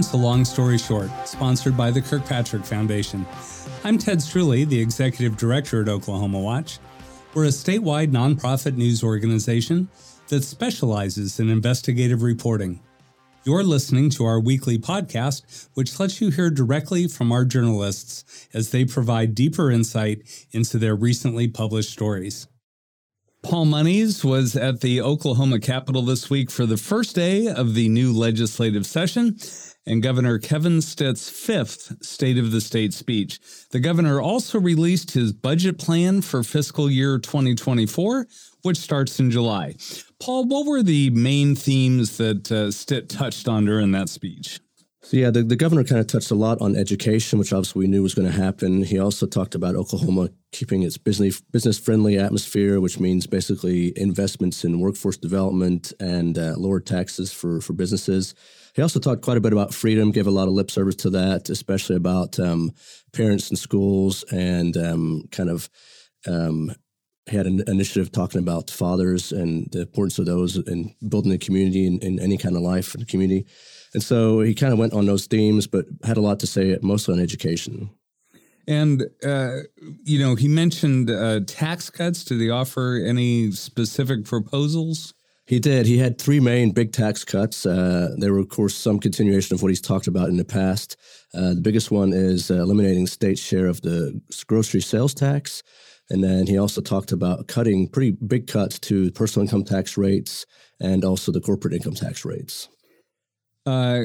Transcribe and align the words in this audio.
Welcome 0.00 0.18
to 0.18 0.26
Long 0.26 0.44
Story 0.46 0.78
Short, 0.78 1.10
sponsored 1.26 1.76
by 1.76 1.90
the 1.90 2.00
Kirkpatrick 2.00 2.64
Foundation. 2.64 3.26
I'm 3.84 3.98
Ted 3.98 4.16
Streuli, 4.20 4.66
the 4.66 4.80
Executive 4.80 5.36
Director 5.36 5.82
at 5.82 5.90
Oklahoma 5.90 6.40
Watch. 6.40 6.78
We're 7.34 7.44
a 7.44 7.48
statewide 7.48 8.10
nonprofit 8.10 8.78
news 8.78 9.04
organization 9.04 9.90
that 10.28 10.42
specializes 10.42 11.38
in 11.38 11.50
investigative 11.50 12.22
reporting. 12.22 12.80
You're 13.44 13.62
listening 13.62 14.08
to 14.12 14.24
our 14.24 14.40
weekly 14.40 14.78
podcast, 14.78 15.68
which 15.74 16.00
lets 16.00 16.18
you 16.18 16.30
hear 16.30 16.48
directly 16.48 17.06
from 17.06 17.30
our 17.30 17.44
journalists 17.44 18.48
as 18.54 18.70
they 18.70 18.86
provide 18.86 19.34
deeper 19.34 19.70
insight 19.70 20.22
into 20.50 20.78
their 20.78 20.96
recently 20.96 21.46
published 21.46 21.90
stories. 21.90 22.46
Paul 23.42 23.66
Monies 23.66 24.24
was 24.24 24.54
at 24.54 24.80
the 24.80 25.00
Oklahoma 25.00 25.60
Capitol 25.60 26.02
this 26.02 26.28
week 26.28 26.50
for 26.50 26.64
the 26.64 26.76
first 26.76 27.14
day 27.14 27.48
of 27.48 27.74
the 27.74 27.88
new 27.88 28.14
legislative 28.14 28.86
session 28.86 29.38
and 29.86 30.02
Governor 30.02 30.38
Kevin 30.38 30.80
Stitt's 30.80 31.28
fifth 31.28 32.04
State 32.04 32.38
of 32.38 32.52
the 32.52 32.60
State 32.60 32.92
speech. 32.92 33.40
The 33.70 33.80
governor 33.80 34.20
also 34.20 34.60
released 34.60 35.12
his 35.12 35.32
budget 35.32 35.78
plan 35.78 36.22
for 36.22 36.42
fiscal 36.42 36.90
year 36.90 37.18
2024, 37.18 38.26
which 38.62 38.76
starts 38.76 39.18
in 39.18 39.30
July. 39.30 39.76
Paul, 40.20 40.44
what 40.46 40.66
were 40.66 40.82
the 40.82 41.10
main 41.10 41.54
themes 41.54 42.18
that 42.18 42.52
uh, 42.52 42.70
Stitt 42.70 43.08
touched 43.08 43.48
on 43.48 43.64
during 43.64 43.92
that 43.92 44.08
speech? 44.08 44.60
So 45.02 45.16
yeah, 45.16 45.30
the, 45.30 45.42
the 45.42 45.56
governor 45.56 45.82
kind 45.82 46.00
of 46.00 46.06
touched 46.06 46.30
a 46.30 46.34
lot 46.34 46.60
on 46.60 46.76
education, 46.76 47.38
which 47.38 47.52
obviously 47.52 47.80
we 47.80 47.86
knew 47.88 48.02
was 48.02 48.14
going 48.14 48.30
to 48.30 48.36
happen. 48.36 48.82
He 48.84 48.98
also 48.98 49.26
talked 49.26 49.54
about 49.54 49.74
Oklahoma 49.74 50.28
keeping 50.52 50.82
its 50.82 50.98
business 50.98 51.40
business 51.40 51.78
friendly 51.78 52.18
atmosphere, 52.18 52.80
which 52.80 53.00
means 53.00 53.26
basically 53.26 53.92
investments 53.98 54.62
in 54.62 54.78
workforce 54.78 55.16
development 55.16 55.92
and 55.98 56.38
uh, 56.38 56.54
lower 56.58 56.80
taxes 56.80 57.32
for 57.32 57.60
for 57.62 57.72
businesses. 57.72 58.34
He 58.74 58.82
also 58.82 59.00
talked 59.00 59.22
quite 59.22 59.36
a 59.36 59.40
bit 59.40 59.52
about 59.52 59.74
freedom, 59.74 60.10
gave 60.10 60.26
a 60.26 60.30
lot 60.30 60.48
of 60.48 60.54
lip 60.54 60.70
service 60.70 60.96
to 60.96 61.10
that, 61.10 61.50
especially 61.50 61.96
about 61.96 62.38
um, 62.38 62.72
parents 63.12 63.50
and 63.50 63.58
schools 63.58 64.24
and 64.32 64.76
um, 64.76 65.24
kind 65.30 65.50
of. 65.50 65.68
Um, 66.28 66.72
had 67.30 67.46
an 67.46 67.62
initiative 67.66 68.10
talking 68.10 68.40
about 68.40 68.70
fathers 68.70 69.32
and 69.32 69.68
the 69.72 69.82
importance 69.82 70.18
of 70.18 70.26
those 70.26 70.56
in 70.56 70.94
building 71.08 71.32
a 71.32 71.38
community 71.38 71.86
in, 71.86 71.98
in 72.00 72.20
any 72.20 72.36
kind 72.36 72.56
of 72.56 72.62
life 72.62 72.94
in 72.94 73.00
the 73.00 73.06
community. 73.06 73.46
And 73.94 74.02
so 74.02 74.40
he 74.40 74.54
kind 74.54 74.72
of 74.72 74.78
went 74.78 74.92
on 74.92 75.06
those 75.06 75.26
themes, 75.26 75.66
but 75.66 75.86
had 76.04 76.16
a 76.16 76.20
lot 76.20 76.40
to 76.40 76.46
say 76.46 76.76
mostly 76.82 77.14
on 77.14 77.20
education. 77.20 77.90
And, 78.66 79.04
uh, 79.24 79.58
you 80.04 80.18
know, 80.18 80.34
he 80.34 80.48
mentioned 80.48 81.10
uh, 81.10 81.40
tax 81.46 81.90
cuts. 81.90 82.24
Did 82.24 82.40
he 82.40 82.50
offer 82.50 83.02
any 83.04 83.50
specific 83.52 84.24
proposals? 84.24 85.14
He 85.50 85.58
did. 85.58 85.86
He 85.86 85.98
had 85.98 86.16
three 86.16 86.38
main 86.38 86.70
big 86.70 86.92
tax 86.92 87.24
cuts. 87.24 87.66
Uh, 87.66 88.14
there 88.18 88.32
were, 88.32 88.38
of 88.38 88.50
course, 88.50 88.72
some 88.72 89.00
continuation 89.00 89.52
of 89.52 89.62
what 89.62 89.70
he's 89.70 89.80
talked 89.80 90.06
about 90.06 90.28
in 90.28 90.36
the 90.36 90.44
past. 90.44 90.96
Uh, 91.34 91.54
the 91.54 91.60
biggest 91.60 91.90
one 91.90 92.12
is 92.12 92.52
uh, 92.52 92.54
eliminating 92.54 93.08
state 93.08 93.36
share 93.36 93.66
of 93.66 93.80
the 93.80 94.20
grocery 94.46 94.80
sales 94.80 95.12
tax. 95.12 95.64
And 96.08 96.22
then 96.22 96.46
he 96.46 96.56
also 96.56 96.80
talked 96.80 97.10
about 97.10 97.48
cutting 97.48 97.88
pretty 97.88 98.12
big 98.12 98.46
cuts 98.46 98.78
to 98.78 99.10
personal 99.10 99.44
income 99.44 99.64
tax 99.64 99.96
rates 99.96 100.46
and 100.78 101.04
also 101.04 101.32
the 101.32 101.40
corporate 101.40 101.74
income 101.74 101.94
tax 101.94 102.24
rates. 102.24 102.68
Uh, 103.66 104.02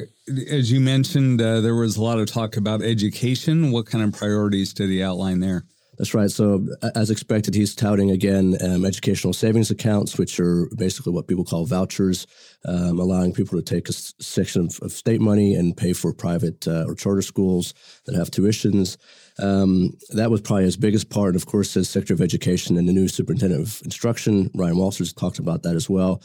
as 0.49 0.71
you 0.71 0.79
mentioned, 0.79 1.39
uh, 1.43 1.61
there 1.61 1.75
was 1.75 1.95
a 1.95 2.01
lot 2.01 2.17
of 2.17 2.25
talk 2.25 2.57
about 2.57 2.81
education. 2.81 3.71
What 3.71 3.85
kind 3.85 4.03
of 4.03 4.13
priorities 4.13 4.73
did 4.73 4.89
he 4.89 5.03
outline 5.03 5.41
there? 5.41 5.65
That's 5.97 6.13
right. 6.13 6.29
So, 6.29 6.67
as 6.95 7.09
expected, 7.09 7.55
he's 7.55 7.73
touting 7.73 8.11
again 8.11 8.57
um, 8.61 8.85
educational 8.85 9.33
savings 9.33 9.71
accounts, 9.71 10.17
which 10.17 10.39
are 10.39 10.69
basically 10.75 11.13
what 11.13 11.27
people 11.27 11.45
call 11.45 11.65
vouchers, 11.65 12.27
um, 12.65 12.99
allowing 12.99 13.33
people 13.33 13.57
to 13.57 13.63
take 13.63 13.87
a 13.87 13.93
section 13.93 14.65
of, 14.65 14.79
of, 14.81 14.91
state 14.91 15.21
money 15.21 15.55
and 15.55 15.77
pay 15.77 15.93
for 15.93 16.13
private 16.13 16.67
uh, 16.67 16.85
or 16.87 16.95
charter 16.95 17.21
schools 17.21 17.73
that 18.05 18.15
have 18.15 18.29
tuitions. 18.29 18.97
Um, 19.39 19.91
that 20.09 20.31
was 20.31 20.41
probably 20.41 20.65
his 20.65 20.77
biggest 20.77 21.09
part. 21.09 21.29
And 21.29 21.35
of 21.35 21.45
course, 21.45 21.75
as 21.77 21.89
Secretary 21.89 22.15
of 22.15 22.21
Education 22.21 22.77
and 22.77 22.87
the 22.87 22.93
new 22.93 23.07
Superintendent 23.07 23.61
of 23.61 23.81
Instruction, 23.85 24.49
Ryan 24.53 24.77
Walters, 24.77 25.13
talked 25.13 25.39
about 25.39 25.63
that 25.63 25.75
as 25.75 25.89
well 25.89 26.21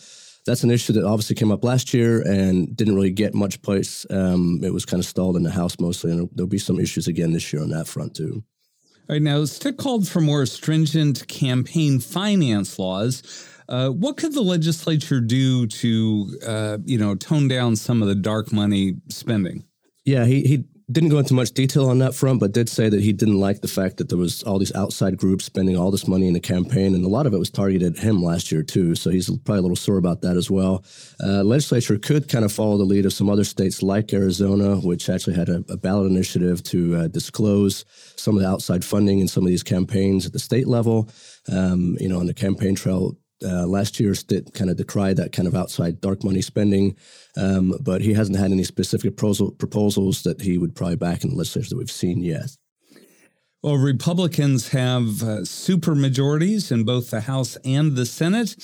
that's 0.46 0.64
an 0.64 0.70
issue 0.70 0.92
that 0.94 1.04
obviously 1.04 1.36
came 1.36 1.52
up 1.52 1.64
last 1.64 1.92
year 1.92 2.22
and 2.22 2.74
didn't 2.74 2.94
really 2.94 3.10
get 3.10 3.34
much 3.34 3.60
place. 3.62 4.06
Um, 4.10 4.60
it 4.62 4.72
was 4.72 4.86
kind 4.86 5.00
of 5.00 5.06
stalled 5.06 5.36
in 5.36 5.42
the 5.42 5.50
House 5.50 5.78
mostly, 5.78 6.12
and 6.12 6.30
there'll 6.34 6.48
be 6.48 6.58
some 6.58 6.80
issues 6.80 7.06
again 7.06 7.32
this 7.32 7.52
year 7.52 7.62
on 7.62 7.70
that 7.70 7.86
front 7.86 8.14
too. 8.14 8.42
Right, 9.10 9.20
now 9.20 9.44
Stitt 9.44 9.76
called 9.76 10.06
for 10.06 10.20
more 10.20 10.46
stringent 10.46 11.26
campaign 11.26 11.98
finance 11.98 12.78
laws. 12.78 13.24
Uh, 13.68 13.88
what 13.88 14.16
could 14.16 14.34
the 14.34 14.40
legislature 14.40 15.20
do 15.20 15.66
to, 15.66 16.38
uh, 16.46 16.78
you 16.84 16.96
know, 16.96 17.16
tone 17.16 17.48
down 17.48 17.74
some 17.74 18.02
of 18.02 18.08
the 18.08 18.14
dark 18.14 18.52
money 18.52 18.98
spending? 19.08 19.64
Yeah, 20.04 20.26
he 20.26 20.42
he 20.42 20.64
didn't 20.90 21.10
go 21.10 21.18
into 21.18 21.34
much 21.34 21.52
detail 21.52 21.88
on 21.88 21.98
that 21.98 22.14
front, 22.14 22.40
but 22.40 22.52
did 22.52 22.68
say 22.68 22.88
that 22.88 23.00
he 23.00 23.12
didn't 23.12 23.38
like 23.38 23.60
the 23.60 23.68
fact 23.68 23.98
that 23.98 24.08
there 24.08 24.18
was 24.18 24.42
all 24.42 24.58
these 24.58 24.74
outside 24.74 25.16
groups 25.16 25.44
spending 25.44 25.76
all 25.76 25.90
this 25.90 26.08
money 26.08 26.26
in 26.26 26.34
the 26.34 26.40
campaign, 26.40 26.94
and 26.94 27.04
a 27.04 27.08
lot 27.08 27.26
of 27.26 27.34
it 27.34 27.38
was 27.38 27.50
targeted 27.50 27.96
at 27.96 28.02
him 28.02 28.22
last 28.22 28.50
year 28.50 28.62
too. 28.62 28.94
So 28.94 29.10
he's 29.10 29.28
probably 29.28 29.58
a 29.58 29.62
little 29.62 29.76
sore 29.76 29.98
about 29.98 30.22
that 30.22 30.36
as 30.36 30.50
well. 30.50 30.84
Uh, 31.22 31.42
legislature 31.42 31.98
could 31.98 32.28
kind 32.28 32.44
of 32.44 32.52
follow 32.52 32.76
the 32.76 32.84
lead 32.84 33.06
of 33.06 33.12
some 33.12 33.28
other 33.28 33.44
states 33.44 33.82
like 33.82 34.12
Arizona, 34.12 34.76
which 34.76 35.08
actually 35.08 35.36
had 35.36 35.48
a, 35.48 35.64
a 35.68 35.76
ballot 35.76 36.10
initiative 36.10 36.62
to 36.64 36.96
uh, 36.96 37.08
disclose 37.08 37.84
some 38.16 38.36
of 38.36 38.42
the 38.42 38.48
outside 38.48 38.84
funding 38.84 39.20
in 39.20 39.28
some 39.28 39.44
of 39.44 39.48
these 39.48 39.62
campaigns 39.62 40.26
at 40.26 40.32
the 40.32 40.38
state 40.38 40.66
level. 40.66 41.08
Um, 41.50 41.96
you 42.00 42.08
know, 42.08 42.18
on 42.18 42.26
the 42.26 42.34
campaign 42.34 42.74
trail, 42.74 43.16
uh, 43.42 43.66
last 43.66 44.00
year 44.00 44.14
Stitt 44.14 44.54
kind 44.54 44.70
of 44.70 44.76
decry 44.76 45.14
that 45.14 45.32
kind 45.32 45.48
of 45.48 45.54
outside 45.54 46.00
dark 46.00 46.24
money 46.24 46.42
spending, 46.42 46.96
um, 47.36 47.74
but 47.80 48.02
he 48.02 48.14
hasn't 48.14 48.38
had 48.38 48.52
any 48.52 48.64
specific 48.64 49.16
proposal, 49.16 49.52
proposals 49.52 50.22
that 50.22 50.42
he 50.42 50.58
would 50.58 50.74
probably 50.74 50.96
back 50.96 51.24
in 51.24 51.30
the 51.30 51.36
legislature 51.36 51.70
that 51.70 51.78
we've 51.78 51.90
seen 51.90 52.22
yet. 52.22 52.56
Well, 53.62 53.76
Republicans 53.76 54.68
have 54.68 55.22
uh, 55.22 55.44
super 55.44 55.94
majorities 55.94 56.72
in 56.72 56.84
both 56.84 57.10
the 57.10 57.22
House 57.22 57.56
and 57.56 57.94
the 57.94 58.06
Senate. 58.06 58.56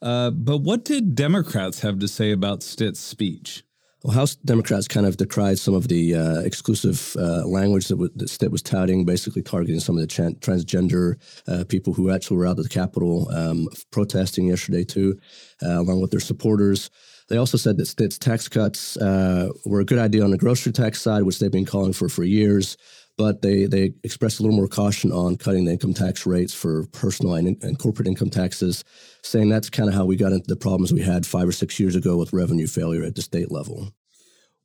Uh, 0.00 0.30
but 0.30 0.58
what 0.58 0.84
did 0.84 1.16
Democrats 1.16 1.80
have 1.80 1.98
to 1.98 2.06
say 2.06 2.30
about 2.30 2.62
Stitt's 2.62 3.00
speech? 3.00 3.64
Well, 4.04 4.12
House 4.12 4.34
Democrats 4.34 4.86
kind 4.86 5.06
of 5.06 5.16
decried 5.16 5.58
some 5.58 5.72
of 5.72 5.88
the 5.88 6.14
uh, 6.14 6.40
exclusive 6.40 7.16
uh, 7.18 7.46
language 7.46 7.88
that, 7.88 7.94
w- 7.94 8.12
that 8.14 8.50
was 8.50 8.60
touting, 8.60 9.06
basically 9.06 9.40
targeting 9.40 9.80
some 9.80 9.96
of 9.96 10.06
the 10.06 10.36
transgender 10.42 11.14
uh, 11.48 11.64
people 11.64 11.94
who 11.94 12.10
actually 12.10 12.36
were 12.36 12.46
out 12.46 12.58
at 12.58 12.64
the 12.64 12.68
Capitol 12.68 13.30
um, 13.30 13.66
protesting 13.90 14.48
yesterday, 14.48 14.84
too, 14.84 15.18
uh, 15.62 15.80
along 15.80 16.02
with 16.02 16.10
their 16.10 16.20
supporters. 16.20 16.90
They 17.30 17.38
also 17.38 17.56
said 17.56 17.78
that 17.78 17.86
Stitt's 17.86 18.18
tax 18.18 18.46
cuts 18.46 18.98
uh, 18.98 19.48
were 19.64 19.80
a 19.80 19.86
good 19.86 19.98
idea 19.98 20.22
on 20.22 20.32
the 20.32 20.36
grocery 20.36 20.72
tax 20.72 21.00
side, 21.00 21.22
which 21.22 21.38
they've 21.38 21.50
been 21.50 21.64
calling 21.64 21.94
for 21.94 22.10
for 22.10 22.24
years 22.24 22.76
but 23.16 23.42
they, 23.42 23.66
they 23.66 23.92
expressed 24.02 24.40
a 24.40 24.42
little 24.42 24.56
more 24.56 24.68
caution 24.68 25.12
on 25.12 25.36
cutting 25.36 25.64
the 25.64 25.72
income 25.72 25.94
tax 25.94 26.26
rates 26.26 26.52
for 26.52 26.86
personal 26.88 27.34
and, 27.34 27.62
and 27.62 27.78
corporate 27.78 28.08
income 28.08 28.30
taxes, 28.30 28.84
saying 29.22 29.48
that's 29.48 29.70
kind 29.70 29.88
of 29.88 29.94
how 29.94 30.04
we 30.04 30.16
got 30.16 30.32
into 30.32 30.46
the 30.48 30.56
problems 30.56 30.92
we 30.92 31.02
had 31.02 31.26
five 31.26 31.46
or 31.46 31.52
six 31.52 31.78
years 31.78 31.94
ago 31.94 32.16
with 32.16 32.32
revenue 32.32 32.66
failure 32.66 33.04
at 33.04 33.14
the 33.14 33.22
state 33.22 33.50
level. 33.52 33.92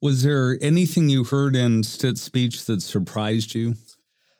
Was 0.02 0.24
there 0.24 0.58
anything 0.62 1.10
you 1.10 1.26
heard 1.26 1.56
in 1.56 1.84
Stitt's 1.84 2.22
speech 2.22 2.66
that 2.66 2.82
surprised 2.82 3.54
you? 3.54 3.76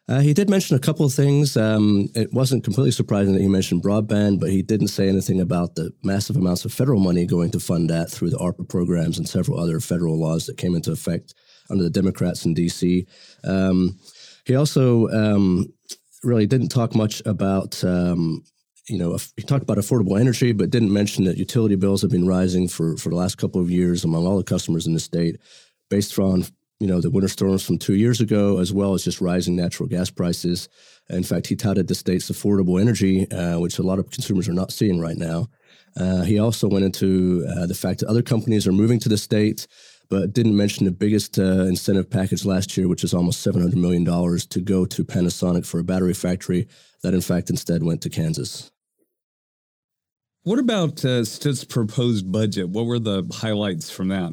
Uh, 0.08 0.22
he 0.22 0.34
did 0.34 0.50
mention 0.50 0.76
a 0.76 0.80
couple 0.80 1.06
of 1.06 1.14
things. 1.14 1.56
Um, 1.56 2.10
it 2.16 2.34
wasn't 2.34 2.64
completely 2.64 2.90
surprising 2.90 3.34
that 3.34 3.42
he 3.42 3.48
mentioned 3.48 3.84
broadband, 3.84 4.40
but 4.40 4.50
he 4.50 4.64
didn't 4.64 4.88
say 4.88 5.08
anything 5.08 5.40
about 5.40 5.76
the 5.76 5.92
massive 6.02 6.36
amounts 6.36 6.66
of 6.66 6.74
federal 6.74 7.00
money 7.00 7.28
going 7.28 7.52
to 7.52 7.60
fund 7.60 7.92
that 7.92 8.10
through 8.10 8.32
the 8.32 8.40
ARPA 8.40 8.68
programs 8.68 9.20
and 9.20 9.30
several 9.30 9.60
other 9.60 9.80
federal 9.80 10.20
laws 10.20 10.48
that 10.48 10.58
came 10.58 10.74
into 10.74 10.92
effect 10.92 11.36
under 11.70 11.84
the 11.84 11.90
Democrats 11.90 12.46
in 12.46 12.54
D.C. 12.54 13.06
Um, 13.44 14.00
he 14.46 14.56
also 14.56 15.08
um, 15.10 15.72
really 16.24 16.48
didn't 16.48 16.70
talk 16.70 16.96
much 16.96 17.22
about. 17.26 17.84
Um, 17.84 18.44
you 18.88 18.98
know, 18.98 19.18
he 19.38 19.44
talked 19.44 19.62
about 19.62 19.78
affordable 19.78 20.20
energy, 20.20 20.52
but 20.52 20.72
didn't 20.72 20.92
mention 20.92 21.26
that 21.26 21.38
utility 21.38 21.76
bills 21.76 22.02
have 22.02 22.10
been 22.10 22.28
rising 22.28 22.68
for, 22.68 22.98
for 22.98 23.10
the 23.10 23.16
last 23.16 23.38
couple 23.38 23.62
of 23.62 23.70
years 23.70 24.04
among 24.04 24.26
all 24.26 24.38
the 24.38 24.44
customers 24.44 24.88
in 24.88 24.94
the 24.94 25.00
state, 25.00 25.38
based 25.90 26.18
on 26.18 26.44
you 26.80 26.88
know 26.88 27.00
the 27.00 27.12
winter 27.12 27.28
storms 27.28 27.64
from 27.64 27.78
two 27.78 27.96
years 27.96 28.20
ago, 28.20 28.58
as 28.60 28.74
well 28.74 28.94
as 28.94 29.04
just 29.04 29.22
rising 29.22 29.56
natural 29.56 29.88
gas 29.88 30.10
prices. 30.10 30.70
In 31.10 31.24
fact, 31.24 31.48
he 31.48 31.56
touted 31.56 31.88
the 31.88 31.96
state's 31.96 32.32
affordable 32.32 32.82
energy, 32.82 33.30
uh, 33.32 33.60
which 33.60 33.80
a 33.80 33.84
lot 33.84 34.00
of 34.00 34.10
consumers 34.10 34.50
are 34.50 34.54
not 34.54 34.72
seeing 34.72 35.00
right 35.00 35.18
now. 35.18 35.48
Uh, 35.98 36.22
he 36.22 36.40
also 36.40 36.68
went 36.68 36.86
into 36.86 37.46
uh, 37.50 37.66
the 37.66 37.74
fact 37.74 38.00
that 38.00 38.08
other 38.08 38.22
companies 38.22 38.68
are 38.68 38.72
moving 38.72 39.00
to 39.00 39.10
the 39.10 39.18
state 39.18 39.68
but 40.10 40.34
didn't 40.34 40.58
mention 40.58 40.86
the 40.86 40.92
biggest 40.92 41.38
uh, 41.38 41.66
incentive 41.66 42.10
package 42.10 42.46
last 42.46 42.76
year, 42.76 42.88
which 42.88 43.04
is 43.04 43.14
almost 43.14 43.46
$700 43.46 43.76
million 43.76 44.04
to 44.06 44.62
go 44.62 44.86
to 44.86 45.06
Panasonic 45.06 45.66
for 45.66 45.80
a 45.80 45.84
battery 45.84 46.14
factory 46.14 46.68
that, 47.04 47.14
in 47.14 47.22
fact, 47.22 47.50
instead 47.50 47.84
went 47.84 48.02
to 48.02 48.10
Kansas. 48.10 48.72
What 50.44 50.58
about 50.58 51.04
uh, 51.06 51.24
Stitt's 51.26 51.64
proposed 51.64 52.32
budget? 52.32 52.70
What 52.70 52.86
were 52.86 53.00
the 53.00 53.30
highlights 53.32 53.92
from 53.92 54.08
that? 54.08 54.32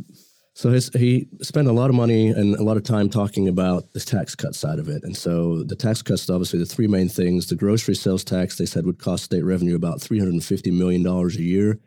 So 0.54 0.70
his, 0.70 0.88
he 0.94 1.28
spent 1.42 1.68
a 1.68 1.72
lot 1.72 1.90
of 1.90 1.96
money 1.96 2.28
and 2.28 2.54
a 2.54 2.62
lot 2.62 2.78
of 2.78 2.84
time 2.84 3.10
talking 3.10 3.46
about 3.46 3.92
the 3.92 4.00
tax 4.00 4.34
cut 4.34 4.54
side 4.54 4.78
of 4.78 4.88
it. 4.88 5.02
And 5.04 5.14
so 5.14 5.62
the 5.62 5.76
tax 5.76 6.00
cuts, 6.00 6.30
obviously, 6.30 6.58
the 6.58 6.64
three 6.64 6.86
main 6.86 7.10
things. 7.10 7.48
The 7.48 7.56
grocery 7.56 7.94
sales 7.94 8.24
tax, 8.24 8.56
they 8.56 8.64
said, 8.64 8.86
would 8.86 8.98
cost 8.98 9.24
state 9.24 9.44
revenue 9.44 9.76
about 9.76 9.98
$350 9.98 10.72
million 10.72 11.06
a 11.06 11.28
year. 11.32 11.78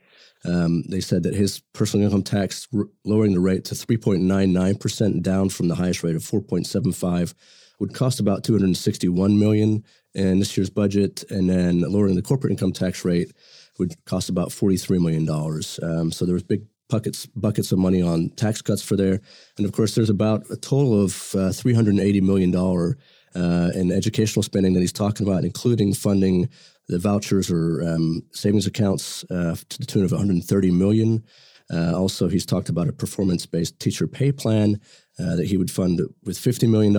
Um, 0.45 0.83
they 0.89 1.01
said 1.01 1.23
that 1.23 1.35
his 1.35 1.61
personal 1.73 2.05
income 2.05 2.23
tax 2.23 2.67
r- 2.73 2.85
lowering 3.03 3.33
the 3.33 3.39
rate 3.39 3.65
to 3.65 3.75
3.99% 3.75 5.21
down 5.21 5.49
from 5.49 5.67
the 5.67 5.75
highest 5.75 6.03
rate 6.03 6.15
of 6.15 6.21
4.75 6.21 7.33
would 7.79 7.93
cost 7.93 8.19
about 8.19 8.43
261 8.43 9.37
million 9.37 9.83
in 10.13 10.39
this 10.39 10.55
year's 10.57 10.69
budget, 10.69 11.23
and 11.29 11.49
then 11.49 11.81
lowering 11.81 12.15
the 12.15 12.21
corporate 12.21 12.51
income 12.51 12.71
tax 12.71 13.05
rate 13.05 13.31
would 13.77 13.93
cost 14.05 14.29
about 14.29 14.51
43 14.51 14.99
million 14.99 15.25
dollars. 15.25 15.79
Um, 15.81 16.11
so 16.11 16.25
there 16.25 16.33
was 16.33 16.43
big 16.43 16.63
buckets 16.89 17.25
buckets 17.27 17.71
of 17.71 17.77
money 17.77 18.01
on 18.01 18.29
tax 18.31 18.61
cuts 18.61 18.81
for 18.81 18.95
there, 18.95 19.21
and 19.57 19.65
of 19.65 19.71
course 19.71 19.95
there's 19.95 20.09
about 20.09 20.49
a 20.49 20.57
total 20.57 21.01
of 21.01 21.35
uh, 21.35 21.51
380 21.51 22.21
million 22.21 22.51
dollar 22.51 22.97
uh, 23.35 23.69
in 23.75 23.91
educational 23.91 24.43
spending 24.43 24.73
that 24.73 24.79
he's 24.81 24.93
talking 24.93 25.27
about, 25.27 25.45
including 25.45 25.93
funding 25.93 26.49
the 26.89 26.99
vouchers 26.99 27.49
or 27.49 27.81
um, 27.87 28.23
savings 28.31 28.67
accounts 28.67 29.23
uh, 29.31 29.55
to 29.69 29.79
the 29.79 29.85
tune 29.85 30.03
of 30.03 30.11
130 30.11 30.71
million. 30.71 31.23
Uh, 31.71 31.95
also, 31.95 32.27
he's 32.27 32.47
talked 32.47 32.67
about 32.67 32.89
a 32.89 32.93
performance-based 32.93 33.79
teacher 33.79 34.07
pay 34.07 34.31
plan 34.31 34.81
uh, 35.19 35.35
that 35.35 35.45
he 35.45 35.55
would 35.55 35.69
fund 35.69 36.01
with 36.23 36.37
$50 36.37 36.67
million, 36.67 36.95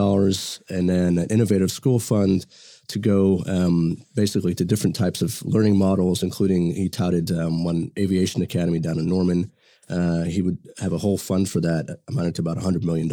and 0.68 0.88
then 0.88 1.18
an 1.18 1.28
innovative 1.28 1.72
school 1.72 1.98
fund 1.98 2.46
to 2.86 3.00
go 3.00 3.42
um, 3.46 3.96
basically 4.14 4.54
to 4.54 4.64
different 4.64 4.94
types 4.94 5.22
of 5.22 5.44
learning 5.44 5.76
models, 5.76 6.22
including 6.22 6.72
he 6.72 6.88
touted 6.88 7.32
um, 7.32 7.64
one 7.64 7.90
aviation 7.98 8.42
academy 8.42 8.78
down 8.78 8.98
in 8.98 9.08
Norman. 9.08 9.50
Uh, 9.88 10.22
he 10.22 10.40
would 10.40 10.58
have 10.78 10.92
a 10.92 10.98
whole 10.98 11.18
fund 11.18 11.50
for 11.50 11.60
that, 11.60 11.98
amounting 12.08 12.34
to 12.34 12.42
about 12.42 12.58
$100 12.58 12.84
million. 12.84 13.08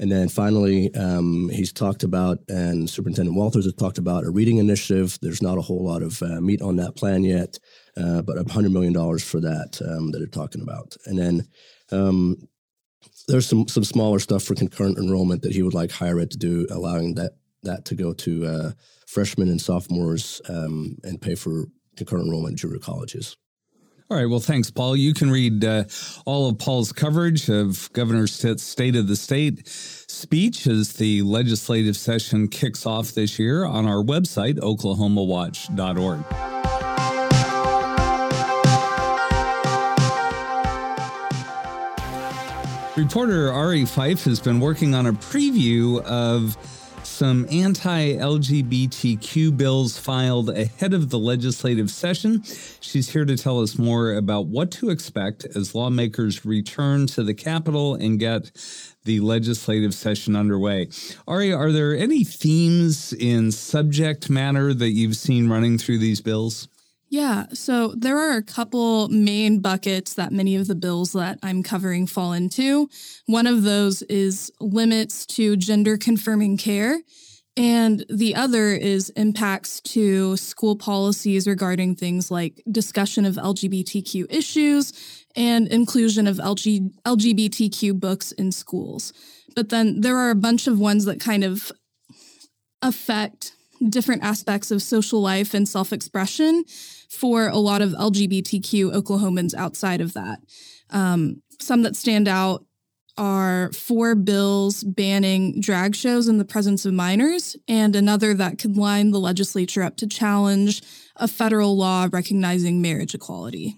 And 0.00 0.12
then 0.12 0.28
finally, 0.28 0.94
um, 0.94 1.48
he's 1.52 1.72
talked 1.72 2.04
about, 2.04 2.38
and 2.48 2.88
Superintendent 2.88 3.36
Walters 3.36 3.64
has 3.64 3.74
talked 3.74 3.98
about 3.98 4.24
a 4.24 4.30
reading 4.30 4.58
initiative. 4.58 5.18
There's 5.20 5.42
not 5.42 5.58
a 5.58 5.62
whole 5.62 5.84
lot 5.84 6.02
of 6.02 6.22
uh, 6.22 6.40
meat 6.40 6.62
on 6.62 6.76
that 6.76 6.94
plan 6.94 7.24
yet, 7.24 7.58
uh, 7.96 8.22
but 8.22 8.36
$100 8.36 8.70
million 8.70 8.94
for 9.18 9.40
that 9.40 9.80
um, 9.84 10.12
that 10.12 10.18
they're 10.18 10.28
talking 10.28 10.62
about. 10.62 10.96
And 11.06 11.18
then 11.18 11.48
um, 11.90 12.48
there's 13.26 13.46
some 13.46 13.68
some 13.68 13.84
smaller 13.84 14.18
stuff 14.18 14.42
for 14.42 14.54
concurrent 14.54 14.98
enrollment 14.98 15.42
that 15.42 15.52
he 15.52 15.62
would 15.62 15.74
like 15.74 15.90
higher 15.90 16.18
ed 16.18 16.30
to 16.32 16.38
do, 16.38 16.66
allowing 16.70 17.14
that 17.14 17.32
that 17.62 17.84
to 17.86 17.94
go 17.94 18.12
to 18.12 18.46
uh, 18.46 18.72
freshmen 19.06 19.48
and 19.48 19.60
sophomores 19.60 20.40
um, 20.48 20.96
and 21.04 21.20
pay 21.20 21.34
for 21.34 21.66
concurrent 21.96 22.26
enrollment 22.26 22.54
at 22.54 22.58
junior 22.60 22.78
colleges. 22.78 23.36
All 24.10 24.16
right. 24.16 24.24
Well, 24.24 24.40
thanks, 24.40 24.70
Paul. 24.70 24.96
You 24.96 25.12
can 25.12 25.30
read 25.30 25.62
uh, 25.62 25.84
all 26.24 26.48
of 26.48 26.56
Paul's 26.58 26.92
coverage 26.92 27.50
of 27.50 27.92
Governor 27.92 28.26
State 28.26 28.96
of 28.96 29.06
the 29.06 29.16
State 29.16 29.68
speech 29.68 30.66
as 30.66 30.94
the 30.94 31.20
legislative 31.20 31.94
session 31.94 32.48
kicks 32.48 32.86
off 32.86 33.12
this 33.12 33.38
year 33.38 33.66
on 33.66 33.84
our 33.86 34.02
website, 34.02 34.58
oklahomawatch.org. 34.60 36.24
Reporter 42.96 43.52
Ari 43.52 43.84
Fife 43.84 44.24
has 44.24 44.40
been 44.40 44.58
working 44.58 44.94
on 44.94 45.06
a 45.06 45.12
preview 45.12 46.02
of 46.04 46.56
some 47.18 47.48
anti 47.50 48.14
LGBTQ 48.14 49.56
bills 49.56 49.98
filed 49.98 50.50
ahead 50.50 50.94
of 50.94 51.10
the 51.10 51.18
legislative 51.18 51.90
session. 51.90 52.44
She's 52.78 53.10
here 53.10 53.24
to 53.24 53.36
tell 53.36 53.60
us 53.60 53.76
more 53.76 54.12
about 54.14 54.46
what 54.46 54.70
to 54.72 54.90
expect 54.90 55.44
as 55.56 55.74
lawmakers 55.74 56.44
return 56.44 57.08
to 57.08 57.24
the 57.24 57.34
Capitol 57.34 57.96
and 57.96 58.20
get 58.20 58.52
the 59.04 59.18
legislative 59.18 59.94
session 59.94 60.36
underway. 60.36 60.90
Ari, 61.26 61.52
are 61.52 61.72
there 61.72 61.96
any 61.96 62.22
themes 62.22 63.12
in 63.12 63.50
subject 63.50 64.30
matter 64.30 64.72
that 64.72 64.90
you've 64.90 65.16
seen 65.16 65.48
running 65.48 65.76
through 65.76 65.98
these 65.98 66.20
bills? 66.20 66.68
Yeah, 67.10 67.46
so 67.54 67.94
there 67.96 68.18
are 68.18 68.36
a 68.36 68.42
couple 68.42 69.08
main 69.08 69.60
buckets 69.60 70.14
that 70.14 70.30
many 70.30 70.56
of 70.56 70.66
the 70.66 70.74
bills 70.74 71.12
that 71.12 71.38
I'm 71.42 71.62
covering 71.62 72.06
fall 72.06 72.34
into. 72.34 72.90
One 73.24 73.46
of 73.46 73.62
those 73.62 74.02
is 74.02 74.52
limits 74.60 75.24
to 75.26 75.56
gender 75.56 75.96
confirming 75.96 76.58
care. 76.58 77.00
And 77.56 78.04
the 78.08 78.36
other 78.36 78.68
is 78.72 79.10
impacts 79.10 79.80
to 79.80 80.36
school 80.36 80.76
policies 80.76 81.48
regarding 81.48 81.96
things 81.96 82.30
like 82.30 82.62
discussion 82.70 83.24
of 83.24 83.34
LGBTQ 83.34 84.26
issues 84.30 84.92
and 85.34 85.66
inclusion 85.66 86.26
of 86.28 86.36
LG, 86.36 86.92
LGBTQ 87.04 87.98
books 87.98 88.32
in 88.32 88.52
schools. 88.52 89.12
But 89.56 89.70
then 89.70 90.02
there 90.02 90.16
are 90.16 90.30
a 90.30 90.36
bunch 90.36 90.66
of 90.68 90.78
ones 90.78 91.04
that 91.06 91.20
kind 91.20 91.42
of 91.42 91.72
affect 92.80 93.54
different 93.88 94.22
aspects 94.22 94.70
of 94.70 94.82
social 94.82 95.20
life 95.20 95.54
and 95.54 95.68
self 95.68 95.92
expression 95.92 96.64
for 97.08 97.48
a 97.48 97.58
lot 97.58 97.82
of 97.82 97.90
LGBTQ 97.92 98.94
Oklahomans 98.94 99.54
outside 99.54 100.00
of 100.00 100.12
that. 100.14 100.40
Um, 100.90 101.42
some 101.60 101.82
that 101.82 101.96
stand 101.96 102.28
out 102.28 102.64
are 103.16 103.72
four 103.72 104.14
bills 104.14 104.84
banning 104.84 105.60
drag 105.60 105.96
shows 105.96 106.28
in 106.28 106.38
the 106.38 106.44
presence 106.44 106.86
of 106.86 106.94
minors, 106.94 107.56
and 107.66 107.96
another 107.96 108.32
that 108.32 108.58
could 108.58 108.76
line 108.76 109.10
the 109.10 109.18
legislature 109.18 109.82
up 109.82 109.96
to 109.96 110.06
challenge 110.06 110.82
a 111.16 111.26
federal 111.26 111.76
law 111.76 112.08
recognizing 112.12 112.80
marriage 112.80 113.14
equality. 113.14 113.76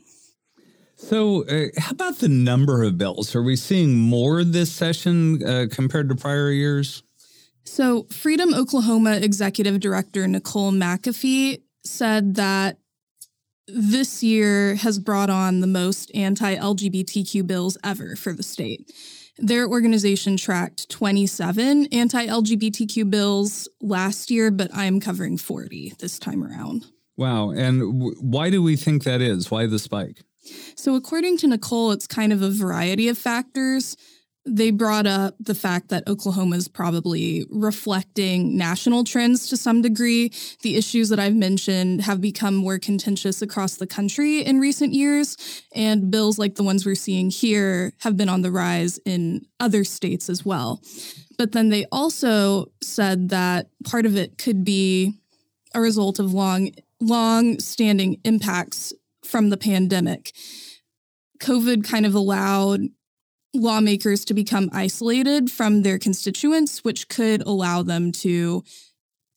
So, 0.97 1.45
uh, 1.47 1.69
how 1.79 1.93
about 1.93 2.19
the 2.19 2.29
number 2.29 2.83
of 2.83 2.99
bills? 2.99 3.35
Are 3.35 3.43
we 3.43 3.57
seeing 3.57 3.99
more 3.99 4.45
this 4.45 4.71
session 4.71 5.43
uh, 5.43 5.67
compared 5.71 6.11
to 6.11 6.15
prior 6.15 6.51
years? 6.51 7.03
So, 7.71 8.03
Freedom 8.11 8.53
Oklahoma 8.53 9.21
Executive 9.23 9.79
Director 9.79 10.27
Nicole 10.27 10.73
McAfee 10.73 11.63
said 11.85 12.35
that 12.35 12.79
this 13.69 14.25
year 14.25 14.75
has 14.75 14.99
brought 14.99 15.31
on 15.31 15.61
the 15.61 15.69
most 15.69 16.11
anti 16.13 16.57
LGBTQ 16.57 17.47
bills 17.47 17.79
ever 17.85 18.17
for 18.17 18.33
the 18.33 18.43
state. 18.43 18.91
Their 19.39 19.69
organization 19.69 20.37
tracked 20.37 20.91
27 20.91 21.87
anti 21.93 22.27
LGBTQ 22.27 23.09
bills 23.09 23.69
last 23.81 24.33
year, 24.33 24.51
but 24.51 24.75
I'm 24.75 24.99
covering 24.99 25.37
40 25.37 25.95
this 26.01 26.19
time 26.19 26.43
around. 26.43 26.87
Wow. 27.17 27.51
And 27.51 28.01
w- 28.01 28.17
why 28.21 28.51
do 28.51 28.65
we 28.65 28.75
think 28.75 29.05
that 29.05 29.21
is? 29.21 29.49
Why 29.49 29.67
the 29.67 29.79
spike? 29.79 30.23
So, 30.75 30.97
according 30.97 31.37
to 31.39 31.47
Nicole, 31.47 31.93
it's 31.93 32.09
kind 32.09 32.33
of 32.33 32.43
a 32.43 32.51
variety 32.51 33.07
of 33.07 33.17
factors 33.17 33.97
they 34.47 34.71
brought 34.71 35.07
up 35.07 35.35
the 35.39 35.55
fact 35.55 35.89
that 35.89 36.09
Oklahoma 36.09 36.57
is 36.57 36.67
probably 36.67 37.47
reflecting 37.51 38.57
national 38.57 39.05
trends 39.05 39.47
to 39.49 39.57
some 39.57 39.83
degree. 39.83 40.33
The 40.63 40.77
issues 40.77 41.11
that 41.11 41.21
I've 41.21 41.35
mentioned 41.35 42.03
have 42.03 42.21
become 42.21 42.55
more 42.55 42.79
contentious 42.79 43.43
across 43.43 43.77
the 43.77 43.87
country 43.87 44.41
in 44.41 44.59
recent 44.59 44.95
years, 44.95 45.37
and 45.75 46.11
bills 46.11 46.39
like 46.39 46.55
the 46.55 46.63
ones 46.63 46.87
we're 46.87 46.95
seeing 46.95 47.31
here 47.31 47.93
have 47.99 48.17
been 48.17 48.31
on 48.31 48.41
the 48.41 48.51
rise 48.51 48.99
in 49.05 49.47
other 49.61 49.85
states 49.85 50.31
as 50.31 50.45
well. 50.45 50.81
But 51.37 51.53
then 51.53 51.69
they 51.69 51.85
also 51.93 52.73
said 52.83 53.29
that 53.29 53.69
part 53.85 54.07
of 54.07 54.17
it 54.17 54.39
could 54.39 54.65
be 54.65 55.15
a 55.75 55.81
result 55.81 56.19
of 56.19 56.33
long, 56.33 56.71
long 57.01 57.59
standing 57.61 58.21
impacts 58.25 58.93
from 59.25 59.51
the 59.51 59.57
pandemic. 59.57 60.33
COVID 61.41 61.85
kind 61.85 62.05
of 62.05 62.15
allowed 62.15 62.81
lawmakers 63.55 64.25
to 64.27 64.35
become 64.35 64.71
isolated 64.73 65.51
from 65.51 65.83
their 65.83 65.99
constituents, 65.99 66.85
which 66.85 67.09
could 67.09 67.43
allow 67.43 67.83
them 67.83 68.13
to 68.13 68.63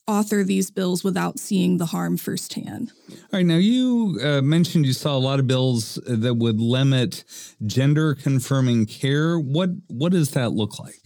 author 0.05 0.43
these 0.43 0.69
bills 0.69 1.03
without 1.03 1.39
seeing 1.39 1.77
the 1.77 1.87
harm 1.87 2.17
firsthand. 2.17 2.91
All 3.09 3.17
right. 3.33 3.45
Now, 3.45 3.55
you 3.55 4.19
uh, 4.21 4.41
mentioned 4.41 4.85
you 4.85 4.93
saw 4.93 5.15
a 5.15 5.19
lot 5.19 5.39
of 5.39 5.47
bills 5.47 5.95
that 6.05 6.35
would 6.35 6.59
limit 6.59 7.23
gender 7.65 8.13
confirming 8.15 8.85
care. 8.85 9.39
What 9.39 9.69
what 9.87 10.11
does 10.11 10.31
that 10.31 10.51
look 10.51 10.79
like? 10.79 10.99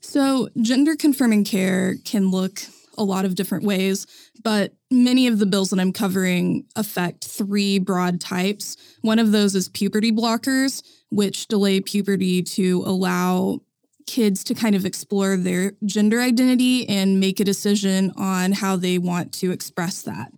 So, 0.00 0.48
gender 0.62 0.94
confirming 0.96 1.44
care 1.44 1.96
can 2.04 2.30
look 2.30 2.60
a 2.98 3.02
lot 3.02 3.24
of 3.24 3.34
different 3.34 3.64
ways, 3.64 4.06
but 4.42 4.74
many 4.90 5.26
of 5.26 5.38
the 5.38 5.46
bills 5.46 5.70
that 5.70 5.80
I'm 5.80 5.92
covering 5.92 6.66
affect 6.76 7.24
three 7.26 7.78
broad 7.78 8.20
types. 8.20 8.76
One 9.02 9.18
of 9.18 9.32
those 9.32 9.54
is 9.54 9.68
puberty 9.68 10.12
blockers 10.12 10.82
which 11.10 11.46
delay 11.48 11.80
puberty 11.80 12.42
to 12.42 12.82
allow 12.84 13.60
kids 14.06 14.42
to 14.44 14.54
kind 14.54 14.74
of 14.74 14.86
explore 14.86 15.36
their 15.36 15.72
gender 15.84 16.20
identity 16.20 16.88
and 16.88 17.20
make 17.20 17.40
a 17.40 17.44
decision 17.44 18.12
on 18.16 18.52
how 18.52 18.76
they 18.76 18.98
want 18.98 19.32
to 19.34 19.50
express 19.50 20.02
that. 20.02 20.32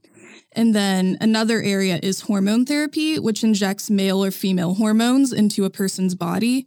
And 0.53 0.75
then 0.75 1.17
another 1.21 1.63
area 1.63 2.01
is 2.03 2.23
hormone 2.23 2.67
therapy, 2.67 3.19
which 3.19 3.45
injects 3.45 3.89
male 3.89 4.25
or 4.25 4.33
female 4.33 4.75
hormones 4.75 5.33
into 5.33 5.65
a 5.65 5.71
person's 5.71 6.17
body, 6.17 6.67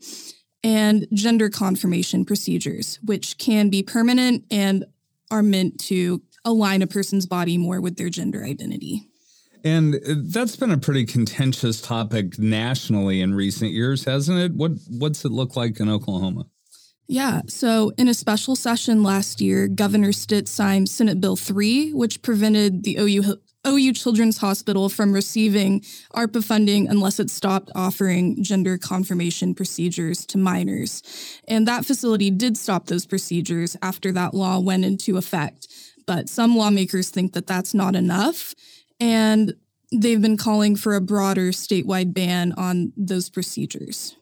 and 0.64 1.06
gender 1.12 1.50
confirmation 1.50 2.24
procedures, 2.24 2.98
which 3.04 3.38
can 3.38 3.70
be 3.70 3.84
permanent 3.84 4.46
and 4.50 4.86
are 5.34 5.44
meant 5.44 5.80
to 5.80 6.22
align 6.46 6.84
a 6.84 6.88
person's 6.88 7.25
body 7.25 7.58
more 7.58 7.82
with 7.82 7.98
their 7.98 8.10
gender 8.10 8.44
identity. 8.44 9.10
And 9.66 10.00
that's 10.32 10.56
been 10.56 10.72
a 10.72 10.78
pretty 10.78 11.06
contentious 11.06 11.82
topic 11.82 12.38
nationally 12.38 13.22
in 13.22 13.34
recent 13.34 13.72
years, 13.72 14.04
hasn't 14.06 14.38
it? 14.38 14.54
What 14.54 14.74
what's 14.90 15.25
it 15.25 15.32
look 15.32 15.56
like 15.56 15.80
in 15.80 15.90
Oklahoma? 15.90 16.46
Yeah. 17.08 17.42
So, 17.48 17.92
in 17.98 18.08
a 18.08 18.13
special 18.13 18.56
session 18.56 19.04
last 19.04 19.42
year, 19.42 19.68
Governor 19.68 20.12
Stitt 20.12 20.48
signed 20.48 20.90
Senate 20.90 21.20
Bill 21.20 21.36
3, 21.36 21.94
which 21.94 22.22
prevented 22.22 22.84
the 22.84 22.98
OU 22.98 23.38
OU 23.65 23.93
Children's 23.93 24.38
Hospital 24.38 24.89
from 24.89 25.13
receiving 25.13 25.82
ARPA 26.13 26.43
funding 26.43 26.88
unless 26.88 27.20
it 27.20 27.29
stopped 27.29 27.72
offering 27.75 28.43
gender 28.43 28.77
confirmation 28.77 29.55
procedures 29.55 30.25
to 30.27 30.38
minors. 30.38 31.01
And 31.48 31.67
that 31.67 31.86
facility 31.86 32.29
did 32.29 32.58
stop 32.58 32.88
those 32.88 33.05
procedures 33.05 33.77
after 33.82 34.12
that 34.12 34.34
law 34.34 34.60
went 34.60 34.86
into 34.86 35.17
effect. 35.17 35.67
But 36.05 36.27
some 36.27 36.58
lawmakers 36.58 37.10
think 37.10 37.34
that 37.34 37.48
that's 37.48 37.74
not 37.74 37.96
enough. 37.96 38.53
And 39.00 39.53
they've 39.93 40.22
been 40.22 40.38
calling 40.38 40.75
for 40.75 40.96
a 40.96 41.01
broader 41.01 41.51
statewide 41.51 42.13
ban 42.13 42.53
on 42.58 42.91
those 42.98 43.29
procedures. 43.29 44.15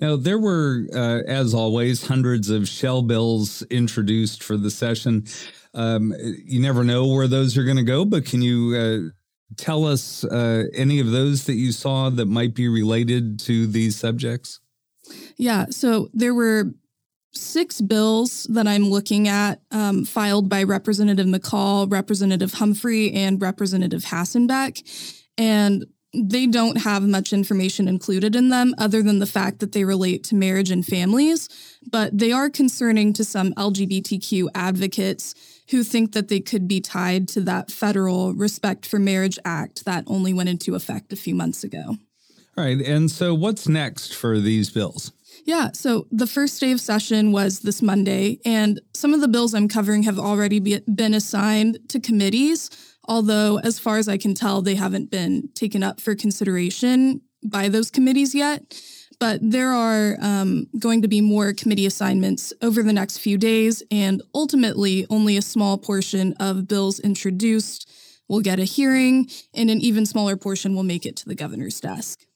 Now, 0.00 0.16
there 0.16 0.38
were, 0.38 0.88
uh, 0.92 1.20
as 1.28 1.54
always, 1.54 2.08
hundreds 2.08 2.50
of 2.50 2.68
shell 2.68 3.02
bills 3.02 3.62
introduced 3.70 4.42
for 4.42 4.56
the 4.56 4.70
session. 4.70 5.26
Um, 5.74 6.14
you 6.44 6.60
never 6.60 6.84
know 6.84 7.06
where 7.06 7.28
those 7.28 7.56
are 7.56 7.64
going 7.64 7.78
to 7.78 7.82
go, 7.82 8.04
but 8.04 8.26
can 8.26 8.42
you 8.42 8.76
uh, 8.76 9.54
tell 9.56 9.86
us 9.86 10.24
uh, 10.24 10.64
any 10.74 11.00
of 11.00 11.10
those 11.10 11.46
that 11.46 11.54
you 11.54 11.72
saw 11.72 12.10
that 12.10 12.26
might 12.26 12.54
be 12.54 12.68
related 12.68 13.38
to 13.40 13.66
these 13.66 13.96
subjects? 13.96 14.60
Yeah, 15.36 15.66
so 15.70 16.08
there 16.12 16.34
were 16.34 16.72
six 17.32 17.80
bills 17.80 18.44
that 18.50 18.66
I'm 18.66 18.90
looking 18.90 19.26
at 19.28 19.60
um, 19.70 20.04
filed 20.04 20.48
by 20.48 20.62
Representative 20.64 21.26
McCall, 21.26 21.90
Representative 21.90 22.54
Humphrey, 22.54 23.12
and 23.12 23.40
Representative 23.40 24.04
Hasenbeck. 24.04 25.18
And 25.38 25.86
they 26.14 26.46
don't 26.46 26.76
have 26.76 27.02
much 27.02 27.32
information 27.32 27.88
included 27.88 28.36
in 28.36 28.50
them 28.50 28.74
other 28.76 29.02
than 29.02 29.18
the 29.18 29.26
fact 29.26 29.60
that 29.60 29.72
they 29.72 29.84
relate 29.84 30.24
to 30.24 30.34
marriage 30.34 30.70
and 30.70 30.84
families, 30.84 31.48
but 31.90 32.16
they 32.16 32.32
are 32.32 32.50
concerning 32.50 33.14
to 33.14 33.24
some 33.24 33.54
LGBTQ 33.54 34.48
advocates 34.54 35.34
who 35.70 35.82
think 35.82 36.12
that 36.12 36.28
they 36.28 36.40
could 36.40 36.68
be 36.68 36.80
tied 36.80 37.28
to 37.28 37.40
that 37.42 37.70
federal 37.70 38.34
Respect 38.34 38.86
for 38.86 38.98
Marriage 38.98 39.38
Act 39.44 39.84
that 39.84 40.04
only 40.06 40.32
went 40.32 40.48
into 40.48 40.74
effect 40.74 41.12
a 41.12 41.16
few 41.16 41.34
months 41.34 41.64
ago. 41.64 41.96
All 42.56 42.64
right. 42.64 42.80
And 42.80 43.10
so 43.10 43.34
what's 43.34 43.66
next 43.66 44.14
for 44.14 44.38
these 44.38 44.70
bills? 44.70 45.12
Yeah, 45.44 45.70
so 45.72 46.06
the 46.12 46.26
first 46.26 46.60
day 46.60 46.72
of 46.72 46.80
session 46.80 47.32
was 47.32 47.60
this 47.60 47.80
Monday, 47.80 48.38
and 48.44 48.80
some 48.94 49.14
of 49.14 49.20
the 49.20 49.28
bills 49.28 49.54
I'm 49.54 49.66
covering 49.66 50.02
have 50.02 50.18
already 50.18 50.60
be, 50.60 50.78
been 50.80 51.14
assigned 51.14 51.78
to 51.88 51.98
committees 51.98 52.70
although, 53.06 53.58
as 53.58 53.78
far 53.78 53.98
as 53.98 54.08
I 54.08 54.16
can 54.16 54.34
tell, 54.34 54.62
they 54.62 54.74
haven't 54.74 55.10
been 55.10 55.48
taken 55.54 55.82
up 55.82 56.00
for 56.00 56.14
consideration 56.14 57.20
by 57.44 57.68
those 57.68 57.90
committees 57.90 58.34
yet. 58.34 58.80
But 59.22 59.38
there 59.40 59.72
are 59.72 60.18
um, 60.20 60.66
going 60.80 61.00
to 61.02 61.08
be 61.08 61.20
more 61.20 61.52
committee 61.52 61.86
assignments 61.86 62.52
over 62.60 62.82
the 62.82 62.92
next 62.92 63.18
few 63.18 63.38
days, 63.38 63.80
and 63.88 64.20
ultimately, 64.34 65.06
only 65.10 65.36
a 65.36 65.42
small 65.42 65.78
portion 65.78 66.34
of 66.40 66.66
bills 66.66 66.98
introduced 66.98 67.88
will 68.28 68.40
get 68.40 68.58
a 68.58 68.64
hearing, 68.64 69.30
and 69.54 69.70
an 69.70 69.80
even 69.80 70.06
smaller 70.06 70.36
portion 70.36 70.74
will 70.74 70.82
make 70.82 71.06
it 71.06 71.14
to 71.18 71.24
the 71.24 71.36
governor's 71.36 71.78
desk. 71.78 72.26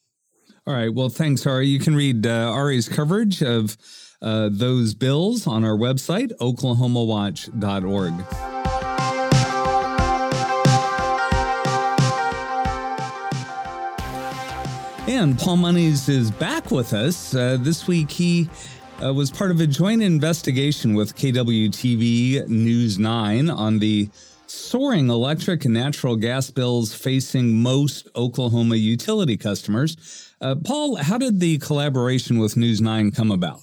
All 0.65 0.75
right. 0.75 0.95
Well, 0.95 1.09
thanks, 1.09 1.45
Ari. 1.45 1.67
You 1.67 1.81
can 1.81 1.97
read 1.97 2.25
uh, 2.25 2.53
Ari's 2.53 2.89
coverage 2.89 3.43
of 3.43 3.77
uh, 4.23 4.51
those 4.53 4.95
bills 4.95 5.49
on 5.49 5.65
our 5.65 5.77
website, 5.77 6.31
oklahomawatch.org. 6.41 8.56
And 15.17 15.39
Paul 15.39 15.57
Monies 15.57 16.11
is 16.11 16.31
back 16.31 16.71
with 16.71 16.93
us. 16.93 17.35
Uh, 17.35 17.57
this 17.59 17.87
week, 17.87 18.11
he 18.11 18.51
uh, 19.03 19.15
was 19.15 19.31
part 19.31 19.51
of 19.51 19.59
a 19.61 19.67
joint 19.67 20.03
investigation 20.03 20.93
with 20.93 21.17
KWTV 21.17 22.47
News 22.49 22.99
9 22.99 23.49
on 23.49 23.79
the 23.79 24.11
soaring 24.47 25.09
electric 25.09 25.65
and 25.65 25.73
natural 25.73 26.17
gas 26.17 26.51
bills 26.51 26.95
facing 26.95 27.63
most 27.63 28.09
Oklahoma 28.15 28.77
utility 28.77 29.39
customers. 29.39 30.35
Uh, 30.43 30.55
Paul, 30.63 30.97
how 30.97 31.17
did 31.17 31.41
the 31.41 31.57
collaboration 31.59 32.39
with 32.39 32.59
News 32.59 32.83
9 32.83 33.11
come 33.11 33.31
about? 33.31 33.61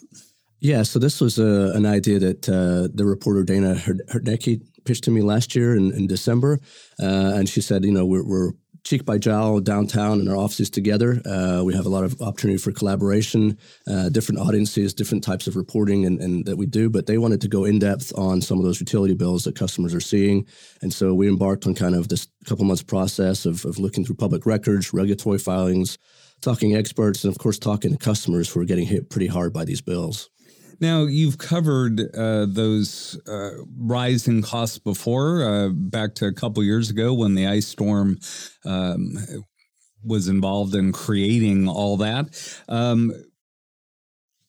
Yeah, 0.59 0.81
so 0.81 0.97
this 0.97 1.21
was 1.21 1.37
uh, 1.37 1.73
an 1.75 1.85
idea 1.85 2.17
that 2.17 2.49
uh, 2.49 2.87
the 2.91 3.05
reporter 3.05 3.43
Dana 3.43 3.75
Hertneky 3.75 4.61
pitched 4.85 5.03
to 5.03 5.11
me 5.11 5.21
last 5.21 5.55
year 5.55 5.75
in, 5.75 5.93
in 5.93 6.07
December. 6.07 6.59
Uh, 6.99 7.33
and 7.35 7.47
she 7.47 7.61
said, 7.61 7.85
you 7.85 7.91
know, 7.91 8.05
we're, 8.05 8.25
we're 8.25 8.53
cheek 8.83 9.05
by 9.05 9.17
jowl 9.17 9.59
downtown 9.59 10.19
in 10.19 10.27
our 10.27 10.35
offices 10.35 10.69
together. 10.69 11.21
Uh, 11.25 11.61
we 11.63 11.73
have 11.73 11.85
a 11.85 11.89
lot 11.89 12.03
of 12.03 12.21
opportunity 12.21 12.57
for 12.57 12.71
collaboration, 12.71 13.57
uh, 13.87 14.09
different 14.09 14.39
audiences, 14.39 14.93
different 14.93 15.23
types 15.23 15.47
of 15.47 15.55
reporting 15.55 16.05
and, 16.05 16.19
and, 16.19 16.45
that 16.45 16.57
we 16.57 16.65
do. 16.65 16.89
But 16.89 17.05
they 17.05 17.17
wanted 17.17 17.39
to 17.41 17.47
go 17.47 17.63
in 17.63 17.79
depth 17.79 18.11
on 18.17 18.41
some 18.41 18.59
of 18.59 18.65
those 18.65 18.79
utility 18.79 19.13
bills 19.13 19.45
that 19.45 19.55
customers 19.55 19.93
are 19.93 20.01
seeing, 20.01 20.45
and 20.81 20.93
so 20.93 21.13
we 21.13 21.27
embarked 21.27 21.65
on 21.65 21.75
kind 21.75 21.95
of 21.95 22.09
this 22.09 22.27
couple 22.45 22.65
months 22.65 22.83
process 22.83 23.45
of, 23.45 23.63
of 23.65 23.79
looking 23.79 24.03
through 24.03 24.15
public 24.15 24.45
records, 24.45 24.93
regulatory 24.93 25.39
filings, 25.39 25.97
talking 26.41 26.75
experts, 26.75 27.23
and 27.23 27.33
of 27.33 27.39
course 27.39 27.57
talking 27.57 27.91
to 27.91 27.97
customers 27.97 28.49
who 28.49 28.59
are 28.59 28.65
getting 28.65 28.85
hit 28.85 29.09
pretty 29.09 29.27
hard 29.27 29.53
by 29.53 29.63
these 29.63 29.81
bills. 29.81 30.29
Now, 30.83 31.03
you've 31.03 31.37
covered 31.37 32.01
uh, 32.13 32.45
those 32.45 33.17
uh, 33.25 33.51
rising 33.77 34.41
costs 34.41 34.79
before, 34.79 35.41
uh, 35.41 35.69
back 35.69 36.13
to 36.15 36.25
a 36.25 36.33
couple 36.33 36.61
years 36.61 36.89
ago 36.89 37.13
when 37.13 37.35
the 37.35 37.47
ice 37.47 37.67
storm 37.67 38.19
um, 38.65 39.17
was 40.03 40.27
involved 40.27 40.75
in 40.75 40.91
creating 40.91 41.69
all 41.69 41.95
that. 41.97 42.37
Um, 42.67 43.13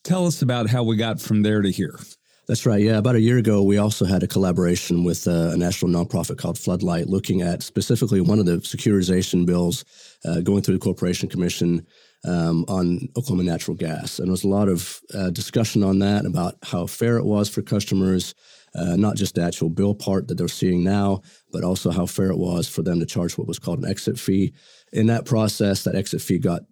tell 0.02 0.26
us 0.26 0.42
about 0.42 0.68
how 0.68 0.82
we 0.82 0.96
got 0.96 1.20
from 1.20 1.42
there 1.42 1.62
to 1.62 1.70
here. 1.70 2.00
That's 2.48 2.66
right. 2.66 2.82
Yeah. 2.82 2.98
About 2.98 3.14
a 3.14 3.20
year 3.20 3.38
ago, 3.38 3.62
we 3.62 3.78
also 3.78 4.04
had 4.04 4.24
a 4.24 4.26
collaboration 4.26 5.04
with 5.04 5.28
uh, 5.28 5.52
a 5.52 5.56
national 5.56 5.92
nonprofit 5.92 6.36
called 6.36 6.58
Floodlight 6.58 7.06
looking 7.06 7.42
at 7.42 7.62
specifically 7.62 8.20
one 8.20 8.40
of 8.40 8.46
the 8.46 8.56
securitization 8.56 9.46
bills 9.46 9.84
uh, 10.24 10.40
going 10.40 10.62
through 10.62 10.74
the 10.74 10.80
Corporation 10.80 11.28
Commission 11.28 11.86
um, 12.24 12.64
on 12.68 13.08
Oklahoma 13.16 13.44
natural 13.44 13.76
gas. 13.76 14.18
And 14.18 14.28
there 14.28 14.32
was 14.32 14.44
a 14.44 14.48
lot 14.48 14.68
of 14.68 15.00
uh, 15.14 15.30
discussion 15.30 15.82
on 15.82 15.98
that 16.00 16.24
about 16.24 16.56
how 16.62 16.86
fair 16.86 17.16
it 17.18 17.24
was 17.24 17.48
for 17.48 17.62
customers, 17.62 18.34
uh, 18.74 18.96
not 18.96 19.16
just 19.16 19.34
the 19.34 19.42
actual 19.42 19.68
bill 19.68 19.94
part 19.94 20.28
that 20.28 20.36
they're 20.36 20.48
seeing 20.48 20.82
now, 20.82 21.22
but 21.52 21.64
also 21.64 21.90
how 21.90 22.06
fair 22.06 22.30
it 22.30 22.38
was 22.38 22.68
for 22.68 22.82
them 22.82 23.00
to 23.00 23.06
charge 23.06 23.36
what 23.36 23.46
was 23.46 23.58
called 23.58 23.78
an 23.78 23.88
exit 23.88 24.18
fee. 24.18 24.52
In 24.92 25.06
that 25.06 25.26
process, 25.26 25.84
that 25.84 25.94
exit 25.94 26.22
fee 26.22 26.38
got 26.38 26.62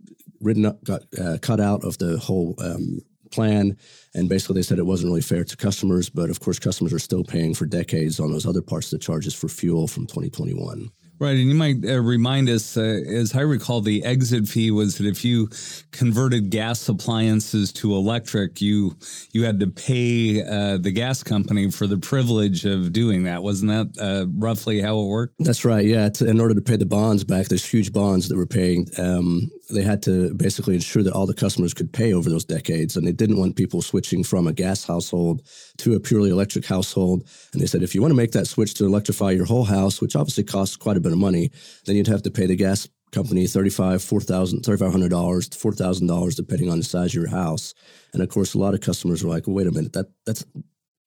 written 0.40 0.66
up, 0.66 0.82
got 0.84 1.02
uh, 1.20 1.38
cut 1.40 1.60
out 1.60 1.84
of 1.84 1.98
the 1.98 2.18
whole 2.18 2.54
um, 2.58 3.00
plan. 3.30 3.76
And 4.14 4.28
basically, 4.28 4.54
they 4.54 4.62
said 4.62 4.78
it 4.78 4.86
wasn't 4.86 5.10
really 5.10 5.22
fair 5.22 5.44
to 5.44 5.56
customers. 5.56 6.10
But 6.10 6.30
of 6.30 6.40
course, 6.40 6.58
customers 6.58 6.92
are 6.92 6.98
still 6.98 7.24
paying 7.24 7.54
for 7.54 7.66
decades 7.66 8.20
on 8.20 8.30
those 8.30 8.46
other 8.46 8.62
parts 8.62 8.92
of 8.92 8.98
the 8.98 9.04
charges 9.04 9.34
for 9.34 9.48
fuel 9.48 9.88
from 9.88 10.06
2021. 10.06 10.90
Right, 11.18 11.36
and 11.36 11.48
you 11.48 11.54
might 11.54 11.84
uh, 11.86 12.00
remind 12.00 12.48
us, 12.48 12.76
uh, 12.76 12.80
as 12.80 13.36
I 13.36 13.42
recall, 13.42 13.80
the 13.80 14.04
exit 14.04 14.48
fee 14.48 14.72
was 14.72 14.98
that 14.98 15.06
if 15.06 15.24
you 15.24 15.48
converted 15.92 16.50
gas 16.50 16.88
appliances 16.88 17.72
to 17.74 17.94
electric, 17.94 18.60
you 18.60 18.96
you 19.30 19.44
had 19.44 19.60
to 19.60 19.68
pay 19.68 20.42
uh, 20.42 20.78
the 20.78 20.90
gas 20.90 21.22
company 21.22 21.70
for 21.70 21.86
the 21.86 21.98
privilege 21.98 22.64
of 22.64 22.92
doing 22.92 23.22
that. 23.22 23.44
Wasn't 23.44 23.70
that 23.70 24.02
uh, 24.02 24.26
roughly 24.36 24.80
how 24.80 24.98
it 24.98 25.06
worked? 25.06 25.34
That's 25.38 25.64
right. 25.64 25.86
Yeah, 25.86 26.08
in 26.20 26.40
order 26.40 26.54
to 26.54 26.60
pay 26.60 26.76
the 26.76 26.86
bonds 26.86 27.22
back, 27.22 27.46
there's 27.46 27.64
huge 27.64 27.92
bonds 27.92 28.28
that 28.28 28.36
were 28.36 28.46
paying. 28.46 28.88
Um, 28.98 29.48
they 29.70 29.82
had 29.82 30.02
to 30.02 30.34
basically 30.34 30.74
ensure 30.74 31.02
that 31.02 31.12
all 31.12 31.26
the 31.26 31.34
customers 31.34 31.72
could 31.72 31.92
pay 31.92 32.12
over 32.12 32.28
those 32.28 32.44
decades, 32.44 32.96
and 32.96 33.06
they 33.06 33.12
didn't 33.12 33.38
want 33.38 33.56
people 33.56 33.80
switching 33.80 34.24
from 34.24 34.46
a 34.46 34.52
gas 34.52 34.84
household 34.84 35.42
to 35.78 35.94
a 35.94 36.00
purely 36.00 36.30
electric 36.30 36.66
household. 36.66 37.28
And 37.52 37.62
they 37.62 37.66
said 37.66 37.82
if 37.82 37.94
you 37.94 38.02
want 38.02 38.10
to 38.10 38.16
make 38.16 38.32
that 38.32 38.48
switch 38.48 38.74
to 38.74 38.84
electrify 38.84 39.30
your 39.30 39.46
whole 39.46 39.64
house, 39.64 40.00
which 40.00 40.16
obviously 40.16 40.44
costs 40.44 40.76
quite 40.76 40.96
a 40.96 41.00
bit 41.02 41.12
of 41.12 41.18
money, 41.18 41.50
then 41.86 41.96
you'd 41.96 42.06
have 42.06 42.22
to 42.22 42.30
pay 42.30 42.46
the 42.46 42.56
gas 42.56 42.88
company 43.12 43.44
$35, 43.44 43.96
$4,000, 43.96 44.62
$3,500, 44.62 45.08
$4,000, 45.10 46.36
depending 46.36 46.70
on 46.70 46.78
the 46.78 46.84
size 46.84 47.10
of 47.10 47.14
your 47.14 47.28
house. 47.28 47.74
And 48.12 48.22
of 48.22 48.28
course, 48.28 48.54
a 48.54 48.58
lot 48.58 48.74
of 48.74 48.80
customers 48.80 49.22
were 49.22 49.30
like, 49.30 49.46
well, 49.46 49.56
wait 49.56 49.66
a 49.66 49.70
minute, 49.70 49.92
that 49.92 50.06
that's 50.26 50.44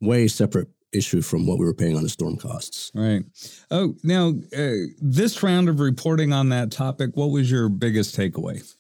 way 0.02 0.28
separate 0.28 0.70
issue 0.94 1.22
from 1.22 1.46
what 1.46 1.60
we 1.60 1.66
were 1.66 1.74
paying 1.74 1.98
on 1.98 2.04
the 2.04 2.10
storm 2.10 2.38
costs. 2.38 2.92
Right. 2.94 3.24
Oh, 3.70 3.96
now, 4.04 4.34
uh, 4.56 4.72
this 5.00 5.42
round 5.44 5.68
of 5.68 5.80
reporting 5.80 6.32
on 6.32 6.50
that 6.50 6.72
topic, 6.72 7.12
what 7.16 7.32
was 7.32 7.52
your 7.52 7.70
biggest 7.70 8.16
takeaway? 8.16 8.75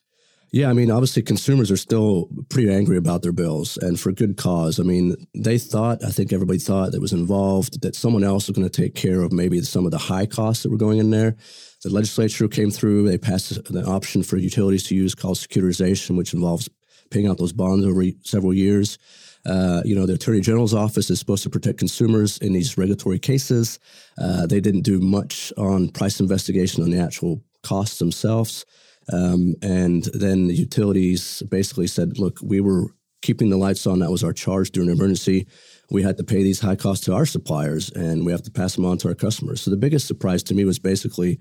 Yeah, 0.55 0.69
I 0.69 0.74
mean, 0.74 0.89
obviously, 0.89 1.21
consumers 1.21 1.69
are 1.69 1.75
still 1.75 2.29
pretty 2.47 2.74
angry 2.74 2.95
about 2.95 3.24
their 3.24 3.33
bills 3.33 3.75
and 3.75 4.00
for 4.00 4.13
good 4.13 4.38
cause. 4.38 4.79
I 4.79 4.83
mean, 4.83 5.27
they 5.35 5.57
thought, 5.57 6.01
I 6.01 6.12
think 6.12 6.31
everybody 6.31 6.59
thought 6.59 6.93
that 6.93 7.01
was 7.01 7.12
involved, 7.12 7.81
that 7.81 7.93
someone 7.93 8.24
else 8.24 8.47
was 8.47 8.55
going 8.55 8.69
to 8.69 8.81
take 8.81 8.95
care 8.95 9.19
of 9.19 9.33
maybe 9.33 9.62
some 9.63 9.83
of 9.83 9.91
the 9.91 9.97
high 9.97 10.25
costs 10.25 10.63
that 10.63 10.71
were 10.71 10.77
going 10.77 11.00
in 11.00 11.09
there. 11.09 11.35
The 11.83 11.89
legislature 11.89 12.47
came 12.47 12.71
through, 12.71 13.03
they 13.03 13.17
passed 13.17 13.69
an 13.69 13.83
option 13.85 14.24
for 14.24 14.38
utilities 14.38 14.85
to 14.85 14.95
use 14.95 15.13
called 15.13 15.35
securitization, 15.35 16.15
which 16.15 16.33
involves 16.33 16.69
paying 17.12 17.27
out 17.27 17.38
those 17.38 17.51
bonds 17.51 17.85
over 17.85 18.05
several 18.24 18.53
years. 18.53 18.97
Uh, 19.45 19.81
you 19.83 19.93
know, 19.93 20.05
the 20.05 20.13
Attorney 20.13 20.39
General's 20.39 20.74
office 20.74 21.09
is 21.09 21.19
supposed 21.19 21.43
to 21.43 21.50
protect 21.50 21.79
consumers 21.79 22.38
in 22.38 22.53
these 22.53 22.77
regulatory 22.77 23.19
cases. 23.19 23.77
Uh, 24.17 24.45
they 24.47 24.62
didn't 24.62 24.83
do 24.83 25.01
much 25.01 25.51
on 25.57 25.89
price 25.89 26.21
investigation 26.21 26.81
on 26.81 26.91
the 26.91 27.00
actual 27.00 27.43
costs 27.62 28.00
themselves. 28.00 28.65
Um, 29.12 29.55
and 29.62 30.03
then 30.13 30.47
the 30.47 30.55
utilities 30.55 31.43
basically 31.50 31.88
said, 31.88 32.17
look, 32.17 32.39
we 32.41 32.59
were 32.59 32.88
keeping 33.21 33.50
the 33.50 33.57
lights 33.57 33.88
on. 33.88 34.00
That 34.00 34.12
was 34.12 34.24
our 34.24 34.33
charge 34.33 34.71
during 34.71 34.89
an 34.89 34.95
emergency. 34.95 35.47
We 35.89 36.03
had 36.03 36.17
to 36.17 36.24
pay 36.24 36.43
these 36.43 36.59
high 36.59 36.75
costs 36.75 37.05
to 37.05 37.13
our 37.13 37.25
suppliers, 37.25 37.91
and 37.91 38.25
we 38.25 38.31
have 38.31 38.43
to 38.43 38.51
pass 38.51 38.75
them 38.75 38.85
on 38.85 38.97
to 39.00 39.09
our 39.09 39.15
customers. 39.15 39.62
So 39.62 39.71
the 39.71 39.77
biggest 39.77 40.07
surprise 40.07 40.43
to 40.43 40.53
me 40.53 40.65
was 40.65 40.79
basically 40.79 41.39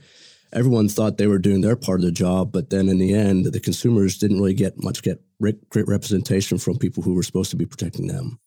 everyone 0.53 0.89
thought 0.89 1.19
they 1.19 1.27
were 1.27 1.39
doing 1.39 1.61
their 1.61 1.77
part 1.77 2.01
of 2.01 2.07
the 2.07 2.13
job, 2.13 2.53
but 2.53 2.71
then 2.71 2.89
in 2.89 2.99
the 2.99 3.15
end, 3.15 3.47
the 3.47 3.61
consumers 3.61 4.19
didn't 4.19 4.39
really 4.39 4.55
get 4.55 4.83
much 4.83 5.03
get 5.03 5.21
great 5.41 5.59
representation 5.89 6.59
from 6.59 6.79
people 6.79 7.03
who 7.03 7.15
were 7.15 7.23
supposed 7.23 7.51
to 7.51 7.57
be 7.57 7.67
protecting 7.67 8.07
them. 8.07 8.39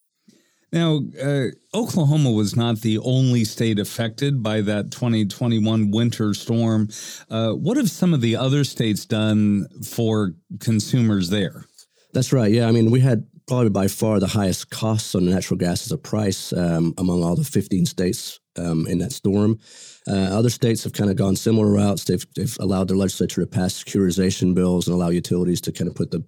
Now, 0.72 1.00
uh, 1.22 1.46
Oklahoma 1.74 2.30
was 2.30 2.54
not 2.54 2.80
the 2.80 2.98
only 2.98 3.44
state 3.44 3.78
affected 3.78 4.42
by 4.42 4.60
that 4.62 4.90
2021 4.90 5.90
winter 5.90 6.34
storm. 6.34 6.88
Uh, 7.30 7.52
what 7.52 7.76
have 7.78 7.90
some 7.90 8.12
of 8.12 8.20
the 8.20 8.36
other 8.36 8.64
states 8.64 9.06
done 9.06 9.66
for 9.82 10.34
consumers 10.60 11.30
there? 11.30 11.64
That's 12.12 12.32
right. 12.32 12.52
Yeah. 12.52 12.68
I 12.68 12.72
mean, 12.72 12.90
we 12.90 13.00
had 13.00 13.26
probably 13.46 13.70
by 13.70 13.88
far 13.88 14.20
the 14.20 14.26
highest 14.26 14.70
costs 14.70 15.14
on 15.14 15.24
natural 15.24 15.56
gas 15.56 15.86
as 15.86 15.92
a 15.92 15.98
price 15.98 16.52
um, 16.52 16.92
among 16.98 17.24
all 17.24 17.34
the 17.34 17.44
15 17.44 17.86
states 17.86 18.38
um, 18.58 18.86
in 18.86 18.98
that 18.98 19.12
storm. 19.12 19.58
Uh, 20.06 20.12
other 20.12 20.50
states 20.50 20.84
have 20.84 20.92
kind 20.92 21.10
of 21.10 21.16
gone 21.16 21.34
similar 21.34 21.70
routes. 21.72 22.04
They've, 22.04 22.24
they've 22.34 22.56
allowed 22.60 22.88
their 22.88 22.96
legislature 22.96 23.40
to 23.40 23.46
pass 23.46 23.82
securitization 23.82 24.54
bills 24.54 24.86
and 24.86 24.94
allow 24.94 25.08
utilities 25.08 25.62
to 25.62 25.72
kind 25.72 25.88
of 25.88 25.94
put 25.94 26.10
the, 26.10 26.22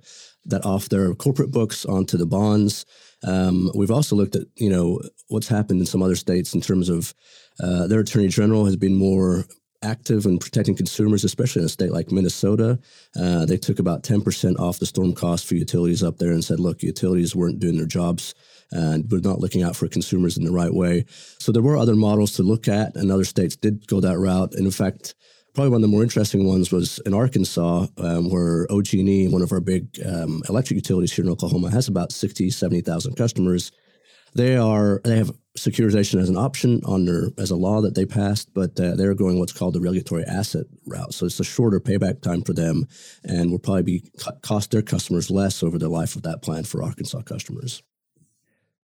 that 0.46 0.64
off 0.64 0.88
their 0.88 1.14
corporate 1.14 1.50
books 1.50 1.84
onto 1.84 2.16
the 2.16 2.26
bonds. 2.26 2.86
Um, 3.26 3.70
we've 3.74 3.90
also 3.90 4.16
looked 4.16 4.36
at 4.36 4.46
you 4.56 4.70
know 4.70 5.00
what's 5.28 5.48
happened 5.48 5.80
in 5.80 5.86
some 5.86 6.02
other 6.02 6.16
states 6.16 6.54
in 6.54 6.60
terms 6.60 6.88
of 6.88 7.14
uh, 7.62 7.86
their 7.86 8.00
attorney 8.00 8.28
general 8.28 8.64
has 8.64 8.76
been 8.76 8.94
more 8.94 9.44
active 9.82 10.26
in 10.26 10.38
protecting 10.38 10.76
consumers, 10.76 11.24
especially 11.24 11.60
in 11.60 11.66
a 11.66 11.68
state 11.70 11.92
like 11.92 12.12
Minnesota. 12.12 12.78
Uh, 13.18 13.46
they 13.46 13.56
took 13.56 13.78
about 13.78 14.02
10% 14.02 14.58
off 14.58 14.78
the 14.78 14.86
storm 14.86 15.14
cost 15.14 15.46
for 15.46 15.54
utilities 15.54 16.02
up 16.02 16.18
there 16.18 16.32
and 16.32 16.44
said, 16.44 16.60
look, 16.60 16.82
utilities 16.82 17.34
weren't 17.34 17.60
doing 17.60 17.76
their 17.78 17.86
jobs 17.86 18.34
and 18.72 19.10
we're 19.10 19.20
not 19.20 19.40
looking 19.40 19.62
out 19.62 19.74
for 19.74 19.88
consumers 19.88 20.36
in 20.36 20.44
the 20.44 20.52
right 20.52 20.72
way. 20.72 21.04
So 21.38 21.50
there 21.50 21.62
were 21.62 21.76
other 21.76 21.96
models 21.96 22.32
to 22.32 22.42
look 22.42 22.68
at, 22.68 22.94
and 22.94 23.10
other 23.10 23.24
states 23.24 23.56
did 23.56 23.86
go 23.86 24.00
that 24.00 24.18
route. 24.18 24.54
And 24.54 24.64
in 24.64 24.70
fact, 24.70 25.14
probably 25.54 25.70
one 25.70 25.78
of 25.78 25.82
the 25.82 25.88
more 25.88 26.02
interesting 26.02 26.46
ones 26.46 26.70
was 26.70 26.98
in 27.06 27.14
Arkansas, 27.14 27.86
um, 27.98 28.30
where 28.30 28.66
OG&E, 28.70 29.28
one 29.28 29.42
of 29.42 29.52
our 29.52 29.60
big 29.60 29.88
um, 30.06 30.42
electric 30.48 30.76
utilities 30.76 31.12
here 31.12 31.24
in 31.24 31.30
Oklahoma, 31.30 31.70
has 31.70 31.88
about 31.88 32.12
60, 32.12 32.50
70,000 32.50 33.14
customers. 33.16 33.72
They 34.34 34.56
are 34.56 35.00
they 35.04 35.16
have 35.16 35.32
securitization 35.58 36.20
as 36.20 36.28
an 36.28 36.36
option 36.36 36.80
on 36.84 37.04
their 37.04 37.30
as 37.36 37.50
a 37.50 37.56
law 37.56 37.80
that 37.80 37.96
they 37.96 38.06
passed, 38.06 38.54
but 38.54 38.78
uh, 38.78 38.94
they're 38.94 39.14
going 39.14 39.40
what's 39.40 39.52
called 39.52 39.74
the 39.74 39.80
regulatory 39.80 40.24
asset 40.24 40.66
route. 40.86 41.12
So 41.12 41.26
it's 41.26 41.40
a 41.40 41.44
shorter 41.44 41.80
payback 41.80 42.22
time 42.22 42.42
for 42.42 42.52
them, 42.52 42.86
and 43.24 43.50
will 43.50 43.58
probably 43.58 43.82
be 43.82 44.04
cost 44.42 44.70
their 44.70 44.82
customers 44.82 45.30
less 45.30 45.64
over 45.64 45.78
the 45.78 45.88
life 45.88 46.14
of 46.14 46.22
that 46.22 46.42
plan 46.42 46.62
for 46.62 46.82
Arkansas 46.82 47.22
customers. 47.22 47.82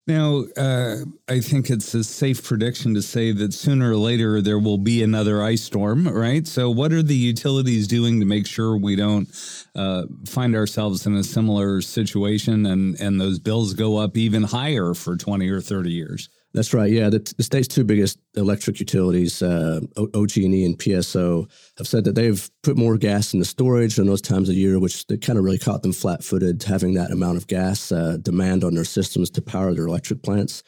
Now, 0.08 0.44
uh, 0.56 0.98
I 1.28 1.40
think 1.40 1.68
it's 1.68 1.92
a 1.92 2.04
safe 2.04 2.44
prediction 2.44 2.94
to 2.94 3.02
say 3.02 3.32
that 3.32 3.52
sooner 3.52 3.90
or 3.90 3.96
later 3.96 4.40
there 4.40 4.58
will 4.58 4.78
be 4.78 5.02
another 5.02 5.42
ice 5.42 5.64
storm, 5.64 6.06
right? 6.06 6.46
So, 6.46 6.70
what 6.70 6.92
are 6.92 7.02
the 7.02 7.16
utilities 7.16 7.88
doing 7.88 8.20
to 8.20 8.26
make 8.26 8.46
sure 8.46 8.76
we 8.76 8.94
don't 8.94 9.28
uh, 9.74 10.04
find 10.24 10.54
ourselves 10.54 11.06
in 11.06 11.16
a 11.16 11.24
similar 11.24 11.80
situation 11.80 12.66
and, 12.66 12.94
and 13.00 13.20
those 13.20 13.40
bills 13.40 13.74
go 13.74 13.96
up 13.96 14.16
even 14.16 14.44
higher 14.44 14.94
for 14.94 15.16
20 15.16 15.48
or 15.50 15.60
30 15.60 15.90
years? 15.90 16.28
That's 16.56 16.72
right. 16.72 16.90
Yeah, 16.90 17.10
the, 17.10 17.18
the 17.36 17.42
state's 17.42 17.68
two 17.68 17.84
biggest 17.84 18.18
electric 18.34 18.80
utilities, 18.80 19.42
uh, 19.42 19.80
OG&E 20.14 20.64
and 20.64 20.78
PSO, 20.78 21.50
have 21.76 21.86
said 21.86 22.04
that 22.04 22.14
they've 22.14 22.50
put 22.62 22.78
more 22.78 22.96
gas 22.96 23.34
in 23.34 23.40
the 23.40 23.44
storage 23.44 23.98
in 23.98 24.06
those 24.06 24.22
times 24.22 24.48
of 24.48 24.54
year, 24.54 24.78
which 24.78 25.06
they 25.06 25.18
kind 25.18 25.38
of 25.38 25.44
really 25.44 25.58
caught 25.58 25.82
them 25.82 25.92
flat-footed, 25.92 26.62
having 26.62 26.94
that 26.94 27.10
amount 27.10 27.36
of 27.36 27.46
gas 27.46 27.92
uh, 27.92 28.16
demand 28.22 28.64
on 28.64 28.74
their 28.74 28.86
systems 28.86 29.28
to 29.32 29.42
power 29.42 29.74
their 29.74 29.86
electric 29.86 30.22
plants. 30.22 30.62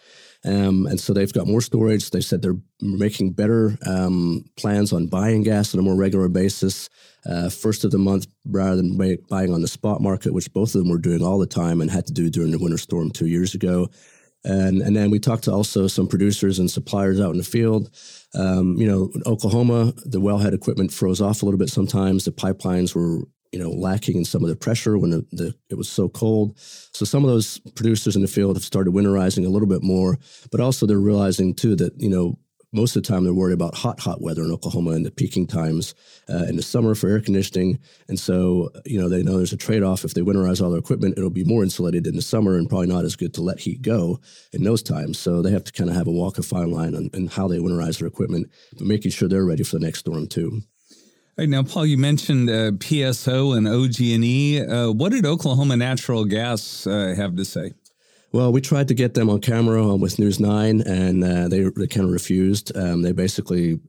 Um, 0.45 0.87
and 0.87 1.01
so 1.01 1.15
they've 1.15 1.33
got 1.33 1.47
more 1.47 1.63
storage. 1.63 2.11
They 2.11 2.21
said 2.21 2.43
they're 2.43 2.61
making 2.83 3.33
better 3.33 3.79
um, 3.87 4.45
plans 4.59 4.93
on 4.93 5.07
buying 5.07 5.43
gas 5.43 5.73
on 5.73 5.81
a 5.81 5.83
more 5.83 5.97
regular 5.97 6.29
basis, 6.29 6.91
uh, 7.25 7.49
first 7.49 7.85
of 7.85 7.93
the 7.93 7.99
month 7.99 8.27
rather 8.45 8.77
than 8.77 8.99
buying 9.31 9.55
on 9.55 9.63
the 9.63 9.69
spot 9.69 10.03
market, 10.03 10.35
which 10.35 10.53
both 10.53 10.75
of 10.75 10.83
them 10.83 10.91
were 10.91 10.99
doing 10.99 11.23
all 11.23 11.39
the 11.39 11.47
time 11.47 11.81
and 11.81 11.91
had 11.91 12.07
to 12.09 12.13
do 12.13 12.29
during 12.29 12.51
the 12.51 12.59
winter 12.59 12.77
storm 12.77 13.11
two 13.11 13.27
years 13.27 13.55
ago. 13.55 13.89
And, 14.45 14.81
and 14.81 14.97
then 14.97 15.11
we 15.11 15.19
talked 15.19 15.45
to 15.45 15.53
also 15.53 15.87
some 15.89 16.07
producers 16.07 16.59
and 16.59 16.71
suppliers 16.71 17.21
out 17.21 17.33
in 17.33 17.39
the 17.39 17.45
field. 17.45 17.91
Um, 18.35 18.77
you 18.77 18.87
know, 18.87 19.11
Oklahoma, 19.27 19.93
the 20.05 20.21
wellhead 20.21 20.55
equipment 20.55 20.93
froze 20.93 21.21
off 21.21 21.43
a 21.43 21.45
little 21.45 21.59
bit 21.59 21.71
sometimes. 21.71 22.25
The 22.25 22.31
pipelines 22.31 22.95
were, 22.95 23.27
you 23.53 23.59
know, 23.59 23.71
lacking 23.71 24.17
in 24.17 24.25
some 24.25 24.43
of 24.43 24.49
the 24.49 24.57
pressure 24.57 24.97
when 24.97 25.11
the, 25.11 25.27
the, 25.33 25.55
it 25.71 25.77
was 25.77 25.89
so 25.89 26.09
cold. 26.09 26.59
So 26.59 27.05
some 27.05 27.25
of 27.25 27.31
those 27.31 27.59
producers 27.75 28.15
in 28.15 28.23
the 28.23 28.29
field 28.29 28.57
have 28.57 28.65
started 28.65 28.95
winterizing 28.95 29.45
a 29.45 29.51
little 29.51 29.69
bit 29.69 29.83
more, 29.83 30.19
but 30.51 30.61
also 30.61 30.87
they're 30.87 30.99
realizing 30.99 31.55
too 31.55 31.75
that, 31.77 32.01
you 32.01 32.09
know, 32.09 32.39
most 32.73 32.97
of 32.97 33.03
the 33.03 33.09
time 33.09 33.25
they're 33.25 33.33
worried 33.33 33.55
about 33.55 33.75
hot, 33.75 34.01
hot 34.01 34.21
weather 34.21 34.43
in 34.43 34.53
Oklahoma 34.53 34.91
in 34.91 35.03
the 35.03 35.11
peaking 35.11 35.47
times 35.47 35.95
uh, 36.29 36.45
in 36.45 36.57
the 36.57 36.63
summer 36.63 36.95
for 36.95 37.09
air 37.09 37.21
conditioning. 37.21 37.79
And 38.09 38.19
so, 38.19 38.71
you 38.85 39.01
know, 39.01 39.09
they 39.09 39.23
know 39.23 39.37
there's 39.37 39.53
a 39.53 39.57
trade 39.57 39.83
off. 39.83 40.05
If 40.05 40.15
they 40.15 40.21
winterize 40.21 40.63
all 40.63 40.71
their 40.71 40.79
equipment, 40.79 41.17
it'll 41.17 41.31
be 41.31 41.45
more 41.45 41.63
insulated 41.63 42.07
in 42.07 42.17
the 42.17 42.23
summer 42.23 42.57
and 42.57 42.69
probably 42.69 42.89
not 42.89 43.05
as 43.05 43.17
good 43.17 43.35
to 43.35 43.43
let 43.43 43.61
heat 43.61 43.83
go 43.83 44.21
in 44.53 44.65
those 44.65 44.83
times. 44.83 45.19
So 45.19 45.41
they 45.43 45.51
have 45.51 45.65
to 45.65 45.73
kind 45.73 45.89
of 45.89 45.97
have 45.97 46.07
a 46.07 46.13
walk 46.13 46.39
a 46.39 46.43
fine 46.43 46.71
line 46.71 46.95
on, 46.95 47.11
on 47.15 47.29
how 47.29 47.49
they 47.49 47.59
winterize 47.59 47.99
their 47.99 48.09
equipment, 48.09 48.51
but 48.73 48.87
making 48.87 49.13
sure 49.13 49.29
they're 49.29 49.45
ready 49.45 49.63
for 49.63 49.79
the 49.79 49.85
next 49.85 50.01
storm 50.01 50.27
too. 50.27 50.63
All 51.39 51.43
right, 51.43 51.49
now, 51.49 51.63
Paul, 51.63 51.87
you 51.87 51.97
mentioned 51.97 52.51
uh, 52.51 52.73
PSO 52.73 53.57
and 53.57 53.69
OG&E. 53.69 54.61
Uh, 54.61 54.91
what 54.91 55.13
did 55.13 55.25
Oklahoma 55.25 55.77
Natural 55.77 56.25
Gas 56.25 56.85
uh, 56.85 57.15
have 57.17 57.37
to 57.37 57.45
say? 57.45 57.75
Well, 58.31 58.53
we 58.53 58.61
tried 58.61 58.89
to 58.89 58.95
get 58.95 59.15
them 59.15 59.31
on 59.31 59.41
camera 59.41 59.97
with 59.97 60.19
News 60.19 60.39
Nine, 60.39 60.83
and 60.83 61.25
uh, 61.25 61.49
they, 61.49 61.63
they 61.63 61.87
kind 61.87 62.07
of 62.07 62.13
refused. 62.13 62.77
Um, 62.77 63.01
they 63.01 63.13
basically 63.13 63.81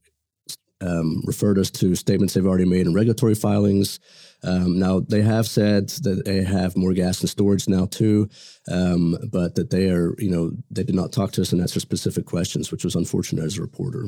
um, 0.82 1.22
referred 1.26 1.58
us 1.58 1.70
to 1.72 1.94
statements 1.96 2.34
they've 2.34 2.46
already 2.46 2.66
made 2.66 2.88
in 2.88 2.94
regulatory 2.94 3.36
filings. 3.36 4.00
Um, 4.42 4.80
now, 4.80 5.02
they 5.02 5.22
have 5.22 5.46
said 5.46 5.90
that 5.90 6.24
they 6.24 6.44
have 6.44 6.78
more 6.78 6.94
gas 6.94 7.22
in 7.22 7.28
storage 7.28 7.68
now 7.68 7.88
too, 7.88 8.30
um, 8.72 9.18
but 9.30 9.56
that 9.56 9.72
they 9.72 9.90
are, 9.90 10.16
you 10.18 10.32
know, 10.32 10.52
they 10.72 10.84
did 10.84 10.96
not 10.96 11.12
talk 11.12 11.34
to 11.34 11.42
us 11.42 11.52
and 11.52 11.60
answer 11.60 11.82
specific 11.82 12.26
questions, 12.26 12.72
which 12.72 12.86
was 12.86 12.96
unfortunate 12.96 13.44
as 13.44 13.58
a 13.58 13.62
reporter. 13.62 14.06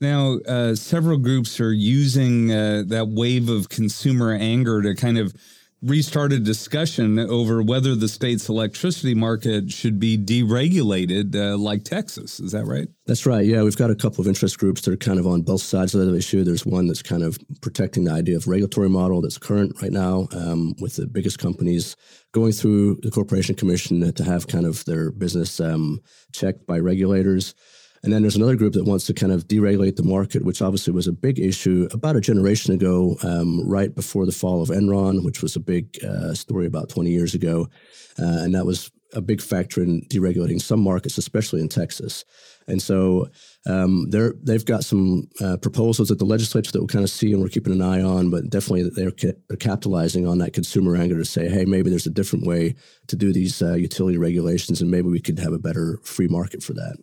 Now, 0.00 0.38
uh, 0.46 0.76
several 0.76 1.18
groups 1.18 1.58
are 1.58 1.72
using 1.72 2.52
uh, 2.52 2.84
that 2.86 3.08
wave 3.08 3.48
of 3.48 3.68
consumer 3.68 4.32
anger 4.32 4.80
to 4.80 4.94
kind 4.94 5.18
of 5.18 5.34
restart 5.82 6.32
a 6.32 6.40
discussion 6.40 7.18
over 7.18 7.62
whether 7.62 7.94
the 7.94 8.08
state's 8.08 8.48
electricity 8.48 9.14
market 9.14 9.70
should 9.70 10.00
be 10.00 10.18
deregulated 10.18 11.34
uh, 11.36 11.56
like 11.56 11.84
Texas. 11.84 12.40
Is 12.40 12.52
that 12.52 12.64
right? 12.64 12.88
That's 13.06 13.26
right. 13.26 13.44
Yeah, 13.44 13.62
we've 13.62 13.76
got 13.76 13.90
a 13.90 13.94
couple 13.94 14.20
of 14.20 14.26
interest 14.26 14.58
groups 14.58 14.82
that 14.82 14.92
are 14.92 14.96
kind 14.96 15.20
of 15.20 15.26
on 15.26 15.42
both 15.42 15.62
sides 15.62 15.94
of 15.94 16.04
the 16.04 16.16
issue. 16.16 16.42
There's 16.42 16.66
one 16.66 16.88
that's 16.88 17.02
kind 17.02 17.22
of 17.22 17.38
protecting 17.60 18.04
the 18.04 18.12
idea 18.12 18.36
of 18.36 18.48
regulatory 18.48 18.88
model 18.88 19.20
that's 19.20 19.38
current 19.38 19.80
right 19.80 19.92
now 19.92 20.28
um, 20.32 20.74
with 20.80 20.96
the 20.96 21.06
biggest 21.06 21.38
companies 21.38 21.96
going 22.32 22.52
through 22.52 22.98
the 23.02 23.10
Corporation 23.10 23.54
Commission 23.54 24.12
to 24.12 24.24
have 24.24 24.48
kind 24.48 24.66
of 24.66 24.84
their 24.84 25.12
business 25.12 25.60
um, 25.60 26.00
checked 26.32 26.66
by 26.66 26.78
regulators. 26.78 27.54
And 28.02 28.12
then 28.12 28.22
there's 28.22 28.36
another 28.36 28.56
group 28.56 28.74
that 28.74 28.84
wants 28.84 29.06
to 29.06 29.14
kind 29.14 29.32
of 29.32 29.48
deregulate 29.48 29.96
the 29.96 30.02
market, 30.02 30.44
which 30.44 30.62
obviously 30.62 30.92
was 30.92 31.06
a 31.06 31.12
big 31.12 31.38
issue 31.38 31.88
about 31.92 32.16
a 32.16 32.20
generation 32.20 32.72
ago, 32.72 33.16
um, 33.22 33.68
right 33.68 33.94
before 33.94 34.26
the 34.26 34.32
fall 34.32 34.62
of 34.62 34.68
Enron, 34.68 35.24
which 35.24 35.42
was 35.42 35.56
a 35.56 35.60
big 35.60 35.98
uh, 36.04 36.34
story 36.34 36.66
about 36.66 36.88
20 36.88 37.10
years 37.10 37.34
ago. 37.34 37.68
Uh, 38.18 38.42
and 38.42 38.54
that 38.54 38.66
was 38.66 38.90
a 39.14 39.20
big 39.20 39.40
factor 39.40 39.82
in 39.82 40.02
deregulating 40.02 40.60
some 40.60 40.80
markets, 40.80 41.18
especially 41.18 41.60
in 41.60 41.68
Texas. 41.68 42.24
And 42.66 42.82
so 42.82 43.28
um, 43.66 44.10
they're, 44.10 44.34
they've 44.42 44.64
got 44.64 44.84
some 44.84 45.28
uh, 45.40 45.56
proposals 45.56 46.10
at 46.10 46.18
the 46.18 46.26
legislature 46.26 46.70
that 46.72 46.78
we'll 46.78 46.88
kind 46.88 47.04
of 47.04 47.10
see 47.10 47.32
and 47.32 47.40
we're 47.40 47.48
keeping 47.48 47.72
an 47.72 47.80
eye 47.80 48.02
on, 48.02 48.30
but 48.30 48.50
definitely 48.50 48.90
they're, 48.90 49.10
ca- 49.10 49.38
they're 49.48 49.56
capitalizing 49.56 50.26
on 50.26 50.38
that 50.38 50.52
consumer 50.52 50.94
anger 50.94 51.16
to 51.16 51.24
say, 51.24 51.48
hey, 51.48 51.64
maybe 51.64 51.88
there's 51.88 52.06
a 52.06 52.10
different 52.10 52.46
way 52.46 52.74
to 53.06 53.16
do 53.16 53.32
these 53.32 53.62
uh, 53.62 53.74
utility 53.74 54.18
regulations 54.18 54.82
and 54.82 54.90
maybe 54.90 55.08
we 55.08 55.20
could 55.20 55.38
have 55.38 55.54
a 55.54 55.58
better 55.58 55.98
free 56.02 56.28
market 56.28 56.62
for 56.62 56.74
that. 56.74 56.96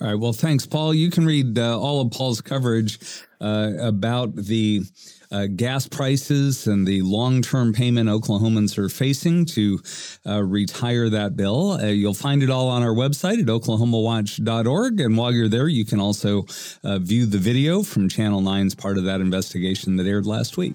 All 0.00 0.08
right. 0.08 0.14
Well, 0.14 0.32
thanks, 0.32 0.66
Paul. 0.66 0.94
You 0.94 1.10
can 1.10 1.26
read 1.26 1.58
uh, 1.58 1.78
all 1.78 2.00
of 2.00 2.10
Paul's 2.12 2.40
coverage 2.40 2.98
uh, 3.40 3.72
about 3.80 4.36
the 4.36 4.82
uh, 5.30 5.46
gas 5.46 5.88
prices 5.88 6.66
and 6.66 6.86
the 6.86 7.02
long 7.02 7.42
term 7.42 7.72
payment 7.72 8.08
Oklahomans 8.08 8.78
are 8.78 8.88
facing 8.88 9.44
to 9.46 9.80
uh, 10.24 10.42
retire 10.42 11.08
that 11.10 11.36
bill. 11.36 11.72
Uh, 11.72 11.86
you'll 11.86 12.14
find 12.14 12.42
it 12.42 12.50
all 12.50 12.68
on 12.68 12.82
our 12.82 12.94
website 12.94 13.40
at 13.40 13.46
oklahomawatch.org. 13.46 15.00
And 15.00 15.16
while 15.16 15.32
you're 15.32 15.48
there, 15.48 15.68
you 15.68 15.84
can 15.84 16.00
also 16.00 16.46
uh, 16.84 16.98
view 16.98 17.26
the 17.26 17.38
video 17.38 17.82
from 17.82 18.08
Channel 18.08 18.42
9's 18.42 18.74
part 18.74 18.98
of 18.98 19.04
that 19.04 19.20
investigation 19.20 19.96
that 19.96 20.06
aired 20.06 20.26
last 20.26 20.56
week. 20.56 20.74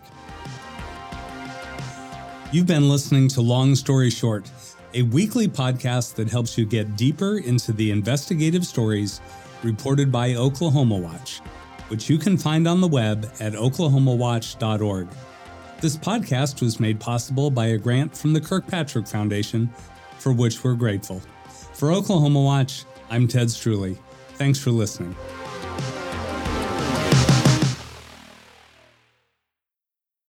You've 2.52 2.68
been 2.68 2.90
listening 2.90 3.30
to 3.30 3.42
Long 3.42 3.76
Story 3.76 4.10
Short 4.10 4.52
a 4.94 5.04
weekly 5.04 5.48
podcast 5.48 6.16
that 6.16 6.30
helps 6.30 6.58
you 6.58 6.66
get 6.66 6.96
deeper 6.96 7.38
into 7.38 7.72
the 7.72 7.92
investigative 7.92 8.66
stories 8.66 9.22
reported 9.64 10.12
by 10.12 10.36
Oklahoma 10.36 10.98
Watch, 10.98 11.40
which 11.88 12.10
you 12.10 12.18
can 12.18 12.38
find 12.38 12.68
on 12.68 12.82
the 12.82 12.88
web 12.88 13.32
at 13.40 13.54
oklahomawatch.org. 13.54 15.08
This 15.80 15.98
podcast 15.98 16.62
was 16.62 16.80
made 16.80 17.00
possible 17.00 17.50
by 17.50 17.68
a 17.68 17.78
grant 17.78 18.16
from 18.16 18.34
the 18.34 18.42
Kirkpatrick 18.42 19.08
Foundation, 19.08 19.70
for 20.20 20.32
which 20.32 20.64
we're 20.64 20.76
grateful. 20.76 21.22
For 21.74 21.92
Oklahoma 21.92 22.42
Watch, 22.42 22.86
I'm 23.10 23.28
Ted 23.28 23.48
Streuli. 23.48 23.98
Thanks 24.36 24.60
for 24.60 24.72
listening. 24.72 25.16